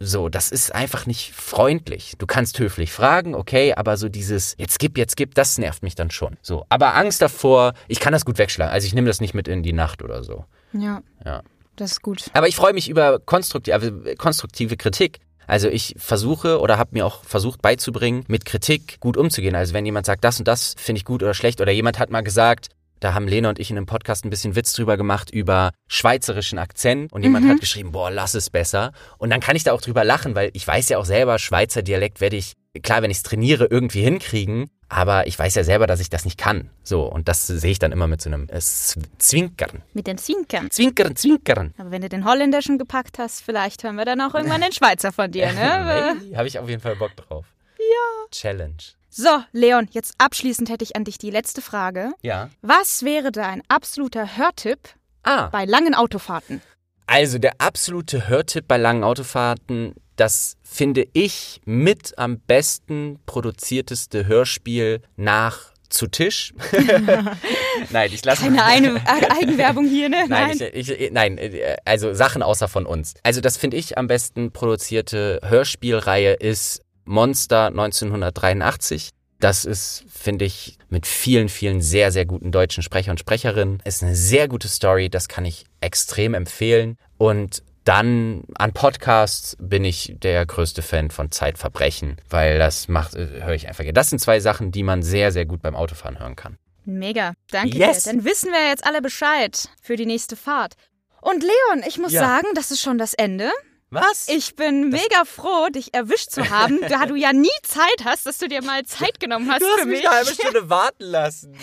so, 0.00 0.28
das 0.28 0.50
ist 0.50 0.74
einfach 0.74 1.06
nicht 1.06 1.32
freundlich. 1.32 2.12
Du 2.18 2.26
kannst 2.26 2.58
höflich 2.58 2.92
fragen, 2.92 3.34
okay, 3.34 3.72
aber 3.72 3.96
so 3.96 4.10
dieses, 4.10 4.54
jetzt 4.58 4.78
gib, 4.78 4.98
jetzt 4.98 5.16
gib, 5.16 5.34
das 5.34 5.56
nervt 5.56 5.82
mich 5.82 5.94
dann 5.94 6.10
schon. 6.10 6.36
So, 6.42 6.66
aber 6.68 6.94
Angst 6.94 7.22
davor, 7.22 7.72
ich 7.88 8.00
kann 8.00 8.12
das 8.12 8.26
gut 8.26 8.36
wegschlagen. 8.36 8.72
Also 8.72 8.86
ich 8.86 8.94
nehme 8.94 9.06
das 9.06 9.20
nicht 9.22 9.32
mit 9.32 9.48
in 9.48 9.62
die 9.62 9.72
Nacht 9.72 10.02
oder 10.02 10.22
so. 10.22 10.44
Ja, 10.74 11.02
Ja. 11.24 11.42
das 11.76 11.92
ist 11.92 12.02
gut. 12.02 12.24
Aber 12.34 12.48
ich 12.48 12.56
freue 12.56 12.74
mich 12.74 12.90
über 12.90 13.18
konstruktive, 13.18 13.74
also 13.74 13.90
konstruktive 14.18 14.76
Kritik. 14.76 15.20
Also 15.52 15.68
ich 15.68 15.94
versuche 15.98 16.60
oder 16.60 16.78
habe 16.78 16.92
mir 16.94 17.04
auch 17.04 17.24
versucht 17.24 17.60
beizubringen, 17.60 18.24
mit 18.26 18.46
Kritik 18.46 18.98
gut 19.00 19.18
umzugehen. 19.18 19.54
Also 19.54 19.74
wenn 19.74 19.84
jemand 19.84 20.06
sagt, 20.06 20.24
das 20.24 20.38
und 20.38 20.48
das 20.48 20.74
finde 20.78 20.96
ich 20.96 21.04
gut 21.04 21.22
oder 21.22 21.34
schlecht 21.34 21.60
oder 21.60 21.70
jemand 21.70 21.98
hat 21.98 22.08
mal 22.08 22.22
gesagt, 22.22 22.70
da 23.00 23.12
haben 23.12 23.28
Lena 23.28 23.50
und 23.50 23.58
ich 23.58 23.70
in 23.70 23.76
einem 23.76 23.84
Podcast 23.84 24.24
ein 24.24 24.30
bisschen 24.30 24.56
Witz 24.56 24.72
drüber 24.72 24.96
gemacht 24.96 25.30
über 25.30 25.72
schweizerischen 25.88 26.58
Akzent 26.58 27.12
und 27.12 27.22
jemand 27.22 27.46
hat 27.46 27.60
geschrieben, 27.60 27.92
boah, 27.92 28.10
lass 28.10 28.32
es 28.32 28.48
besser. 28.48 28.92
Und 29.18 29.28
dann 29.28 29.40
kann 29.40 29.54
ich 29.54 29.62
da 29.62 29.74
auch 29.74 29.82
drüber 29.82 30.04
lachen, 30.04 30.34
weil 30.34 30.48
ich 30.54 30.66
weiß 30.66 30.88
ja 30.88 30.96
auch 30.96 31.04
selber, 31.04 31.38
Schweizer 31.38 31.82
Dialekt 31.82 32.22
werde 32.22 32.36
ich, 32.36 32.54
klar, 32.82 33.02
wenn 33.02 33.10
ich 33.10 33.18
es 33.18 33.22
trainiere, 33.22 33.66
irgendwie 33.70 34.00
hinkriegen. 34.00 34.70
Aber 34.94 35.26
ich 35.26 35.38
weiß 35.38 35.54
ja 35.54 35.64
selber, 35.64 35.86
dass 35.86 36.00
ich 36.00 36.10
das 36.10 36.26
nicht 36.26 36.36
kann. 36.38 36.68
So, 36.82 37.04
und 37.04 37.26
das 37.26 37.46
sehe 37.46 37.70
ich 37.70 37.78
dann 37.78 37.92
immer 37.92 38.06
mit 38.08 38.20
so 38.20 38.28
einem 38.28 38.46
äh, 38.50 38.60
Zwinkern. 38.60 39.82
Mit 39.94 40.06
den 40.06 40.18
Zwinkern. 40.18 40.70
Zwinkern, 40.70 41.16
Zwinkern. 41.16 41.72
Aber 41.78 41.90
wenn 41.90 42.02
du 42.02 42.10
den 42.10 42.26
Holländischen 42.26 42.76
gepackt 42.78 43.18
hast, 43.18 43.40
vielleicht 43.42 43.84
hören 43.84 43.96
wir 43.96 44.04
dann 44.04 44.20
auch 44.20 44.34
irgendwann 44.34 44.60
den 44.60 44.72
Schweizer 44.72 45.10
von 45.10 45.30
dir, 45.32 45.50
ne? 45.52 46.16
Hey, 46.20 46.32
habe 46.34 46.46
ich 46.46 46.58
auf 46.58 46.68
jeden 46.68 46.82
Fall 46.82 46.96
Bock 46.96 47.16
drauf. 47.16 47.46
Ja. 47.78 48.30
Challenge. 48.30 48.76
So, 49.08 49.28
Leon, 49.52 49.88
jetzt 49.92 50.14
abschließend 50.18 50.68
hätte 50.68 50.84
ich 50.84 50.94
an 50.94 51.04
dich 51.04 51.16
die 51.16 51.30
letzte 51.30 51.62
Frage. 51.62 52.12
Ja. 52.20 52.50
Was 52.60 53.02
wäre 53.02 53.32
dein 53.32 53.62
absoluter 53.68 54.36
Hörtipp 54.36 54.78
Ah, 55.22 55.48
bei 55.48 55.64
langen 55.64 55.94
Autofahrten? 55.94 56.60
also 57.06 57.38
der 57.38 57.52
absolute 57.58 58.28
Hörtipp 58.28 58.66
bei 58.68 58.76
langen 58.76 59.04
Autofahrten, 59.04 59.94
das 60.22 60.56
finde 60.62 61.08
ich 61.14 61.60
mit 61.64 62.16
am 62.16 62.38
besten 62.38 63.18
produzierteste 63.26 64.28
Hörspiel 64.28 65.02
nach 65.16 65.72
zu 65.88 66.06
Tisch. 66.06 66.54
Nein, 67.90 68.10
ich 68.14 68.24
lasse 68.24 68.42
Keine 68.44 69.04
eine 69.04 69.30
Eigenwerbung 69.32 69.88
hier, 69.88 70.08
ne? 70.08 70.24
Nein, 70.28 70.60
ich, 70.72 70.90
ich, 70.90 71.10
nein, 71.10 71.40
also 71.84 72.14
Sachen 72.14 72.44
außer 72.44 72.68
von 72.68 72.86
uns. 72.86 73.14
Also 73.24 73.40
das 73.40 73.56
finde 73.56 73.76
ich 73.78 73.98
am 73.98 74.06
besten 74.06 74.52
produzierte 74.52 75.40
Hörspielreihe 75.42 76.34
ist 76.34 76.82
Monster 77.04 77.66
1983. 77.66 79.10
Das 79.40 79.64
ist, 79.64 80.04
finde 80.08 80.44
ich, 80.44 80.78
mit 80.88 81.04
vielen, 81.04 81.48
vielen 81.48 81.80
sehr, 81.80 82.12
sehr 82.12 82.26
guten 82.26 82.52
deutschen 82.52 82.84
Sprecher 82.84 83.10
und 83.10 83.18
Sprecherinnen. 83.18 83.82
Ist 83.84 84.04
eine 84.04 84.14
sehr 84.14 84.46
gute 84.46 84.68
Story, 84.68 85.10
das 85.10 85.26
kann 85.26 85.44
ich 85.44 85.64
extrem 85.80 86.34
empfehlen. 86.34 86.96
Und 87.18 87.64
dann 87.84 88.44
an 88.54 88.72
Podcasts 88.72 89.56
bin 89.60 89.84
ich 89.84 90.14
der 90.22 90.46
größte 90.46 90.82
Fan 90.82 91.10
von 91.10 91.30
Zeitverbrechen, 91.30 92.16
weil 92.30 92.58
das 92.58 92.88
macht, 92.88 93.14
äh, 93.14 93.42
höre 93.42 93.54
ich 93.54 93.68
einfach. 93.68 93.82
gerne. 93.84 93.92
Das 93.94 94.10
sind 94.10 94.18
zwei 94.20 94.40
Sachen, 94.40 94.70
die 94.72 94.82
man 94.82 95.02
sehr, 95.02 95.32
sehr 95.32 95.46
gut 95.46 95.62
beim 95.62 95.74
Autofahren 95.74 96.18
hören 96.18 96.36
kann. 96.36 96.58
Mega, 96.84 97.34
danke 97.50 97.76
Yes. 97.76 98.04
dir. 98.04 98.12
Dann 98.12 98.24
wissen 98.24 98.50
wir 98.52 98.68
jetzt 98.68 98.84
alle 98.84 99.02
Bescheid 99.02 99.68
für 99.82 99.96
die 99.96 100.06
nächste 100.06 100.36
Fahrt. 100.36 100.74
Und 101.20 101.42
Leon, 101.42 101.84
ich 101.86 101.98
muss 101.98 102.12
Ja. 102.12 102.20
sagen, 102.22 102.48
das 102.54 102.70
ist 102.72 102.80
schon 102.80 102.98
das 102.98 103.14
Ende. 103.14 103.50
Was? 103.92 104.26
Ich 104.28 104.56
bin 104.56 104.88
mega 104.88 105.26
froh, 105.26 105.68
dich 105.68 105.92
erwischt 105.92 106.30
zu 106.30 106.48
haben, 106.48 106.80
da 106.88 107.04
du 107.04 107.14
ja 107.14 107.34
nie 107.34 107.48
Zeit 107.62 108.04
hast, 108.06 108.24
dass 108.24 108.38
du 108.38 108.48
dir 108.48 108.62
mal 108.62 108.84
Zeit 108.84 109.20
genommen 109.20 109.50
hast 109.50 109.60
du 109.60 109.66
hast 109.66 109.80
für 109.80 109.86
mich 109.86 109.98
mich. 110.00 110.08
eine 110.08 110.16
halbe 110.16 110.30
Stunde 110.32 110.70
warten 110.70 111.04
lassen. 111.04 111.54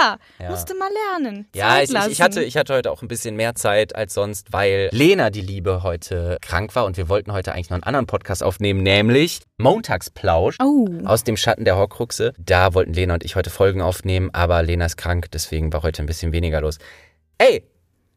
Ja, 0.00 0.16
Ja. 0.40 0.50
musst 0.50 0.70
du 0.70 0.74
mal 0.74 0.88
lernen. 1.12 1.46
Ja, 1.54 1.82
ich, 1.82 1.92
ich, 1.92 2.22
hatte, 2.22 2.42
ich 2.42 2.56
hatte 2.56 2.72
heute 2.72 2.90
auch 2.90 3.02
ein 3.02 3.08
bisschen 3.08 3.36
mehr 3.36 3.54
Zeit 3.56 3.94
als 3.94 4.14
sonst, 4.14 4.54
weil 4.54 4.88
Lena, 4.90 5.28
die 5.28 5.42
Liebe, 5.42 5.82
heute 5.82 6.38
krank 6.40 6.74
war 6.74 6.86
und 6.86 6.96
wir 6.96 7.10
wollten 7.10 7.32
heute 7.32 7.52
eigentlich 7.52 7.68
noch 7.68 7.74
einen 7.76 7.82
anderen 7.84 8.06
Podcast 8.06 8.42
aufnehmen, 8.42 8.82
nämlich 8.82 9.40
Montagsplausch. 9.58 10.56
Oh. 10.62 10.88
Aus 11.04 11.24
dem 11.24 11.36
Schatten 11.36 11.66
der 11.66 11.76
Horcruxe. 11.76 12.32
Da 12.38 12.72
wollten 12.72 12.94
Lena 12.94 13.12
und 13.14 13.24
ich 13.24 13.36
heute 13.36 13.50
Folgen 13.50 13.82
aufnehmen, 13.82 14.30
aber 14.32 14.62
Lena 14.62 14.86
ist 14.86 14.96
krank, 14.96 15.30
deswegen 15.30 15.72
war 15.74 15.82
heute 15.82 16.02
ein 16.02 16.06
bisschen 16.06 16.32
weniger 16.32 16.62
los. 16.62 16.78
Ey, 17.36 17.64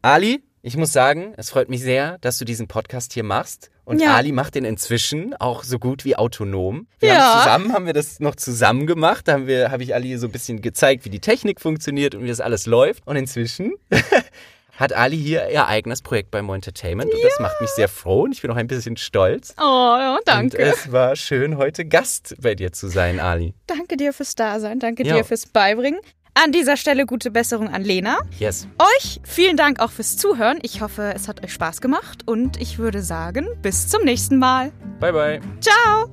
Ali, 0.02 0.41
ich 0.62 0.76
muss 0.78 0.91
sagen, 0.91 1.34
es 1.38 1.50
freut 1.50 1.69
mich 1.69 1.82
sehr, 1.82 2.17
dass 2.19 2.38
du 2.38 2.45
diesen 2.45 2.67
Podcast 2.67 3.13
hier 3.13 3.24
machst. 3.24 3.69
Und 3.86 4.02
Ja. 4.02 4.15
Ali 4.15 4.32
macht 4.32 4.54
den 4.56 4.65
inzwischen 4.65 5.34
auch 5.36 5.63
so 5.63 5.80
gut 5.80 6.06
wie 6.06 6.15
autonom. 6.15 6.88
Wir 7.00 7.10
Ja. 7.10 7.15
haben 7.19 7.39
zusammen, 7.43 7.74
haben 7.74 7.86
wir 7.88 7.93
das 7.93 8.19
noch 8.19 8.36
zusammen 8.36 8.86
gemacht. 8.86 9.28
Da 9.28 9.34
haben 9.34 9.48
wir, 9.48 9.72
habe 9.72 9.82
ich 9.84 9.95
Ali 9.95 10.15
so 10.17 10.28
ein 10.28 10.32
bisschen 10.32 10.62
gezeigt, 10.62 11.06
wie 11.06 11.10
die 11.10 11.19
Technik 11.22 11.60
funktioniert 11.60 12.13
und 12.13 12.24
wie 12.24 12.28
das 12.28 12.39
alles 12.39 12.65
läuft. 12.67 13.08
Und 13.08 13.15
inzwischen 13.15 13.74
hat 14.78 14.93
Ali 14.93 15.17
hier 15.17 15.50
ihr 15.50 15.67
eigenes 15.67 16.02
Projekt 16.02 16.30
bei 16.32 16.41
Mo 16.41 16.54
Entertainment. 16.54 17.12
Und 17.13 17.24
das 17.24 17.39
macht 17.39 17.60
mich 17.62 17.69
sehr 17.72 17.88
froh 17.89 18.22
und 18.24 18.32
ich 18.34 18.41
bin 18.43 18.52
auch 18.52 18.56
ein 18.58 18.67
bisschen 18.67 18.95
stolz. 18.95 19.56
Oh, 19.58 19.62
ja, 19.63 20.19
danke. 20.24 20.58
Und 20.58 20.63
es 20.63 20.91
war 20.91 21.15
schön, 21.15 21.58
heute 21.58 21.84
Gast 21.86 22.36
bei 22.39 22.54
dir 22.56 22.72
zu 22.72 22.88
sein, 22.89 23.19
Ali. 23.19 23.54
danke 23.65 23.98
dir 23.98 24.13
fürs 24.13 24.36
Dasein, 24.36 24.80
danke 24.80 25.04
Ja. 25.06 25.15
dir 25.17 25.24
fürs 25.26 25.48
Beibringen. 25.48 26.00
An 26.41 26.54
dieser 26.54 26.78
Stelle 26.78 27.06
gute 27.06 27.32
Besserung 27.32 27.67
an 27.67 27.84
Lena. 27.84 28.17
Yes. 28.38 28.65
Euch 28.78 29.19
vielen 29.23 29.58
Dank 29.58 29.82
auch 29.82 29.91
fürs 29.91 30.15
Zuhören. 30.15 30.60
Ich 30.62 30.82
hoffe, 30.82 31.12
es 31.13 31.28
hat 31.28 31.43
euch 31.43 31.52
Spaß 31.52 31.82
gemacht 31.82 32.25
und 32.25 32.62
ich 32.62 32.80
würde 32.80 33.02
sagen, 33.02 33.47
bis 33.62 33.89
zum 33.89 34.04
nächsten 34.06 34.38
Mal. 34.38 34.71
Bye, 35.02 35.12
bye. 35.12 35.41
Ciao! 35.60 36.10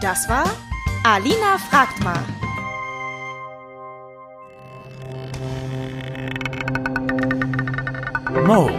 Das 0.00 0.28
war 0.28 0.44
Alina 1.02 1.58
fragt 1.68 2.00
mal. 2.04 2.20
Mo 8.46 8.70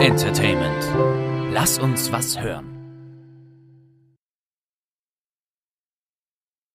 Entertainment. 0.00 1.52
Lass 1.52 1.78
uns 1.78 2.10
was 2.10 2.40
hören. 2.40 2.67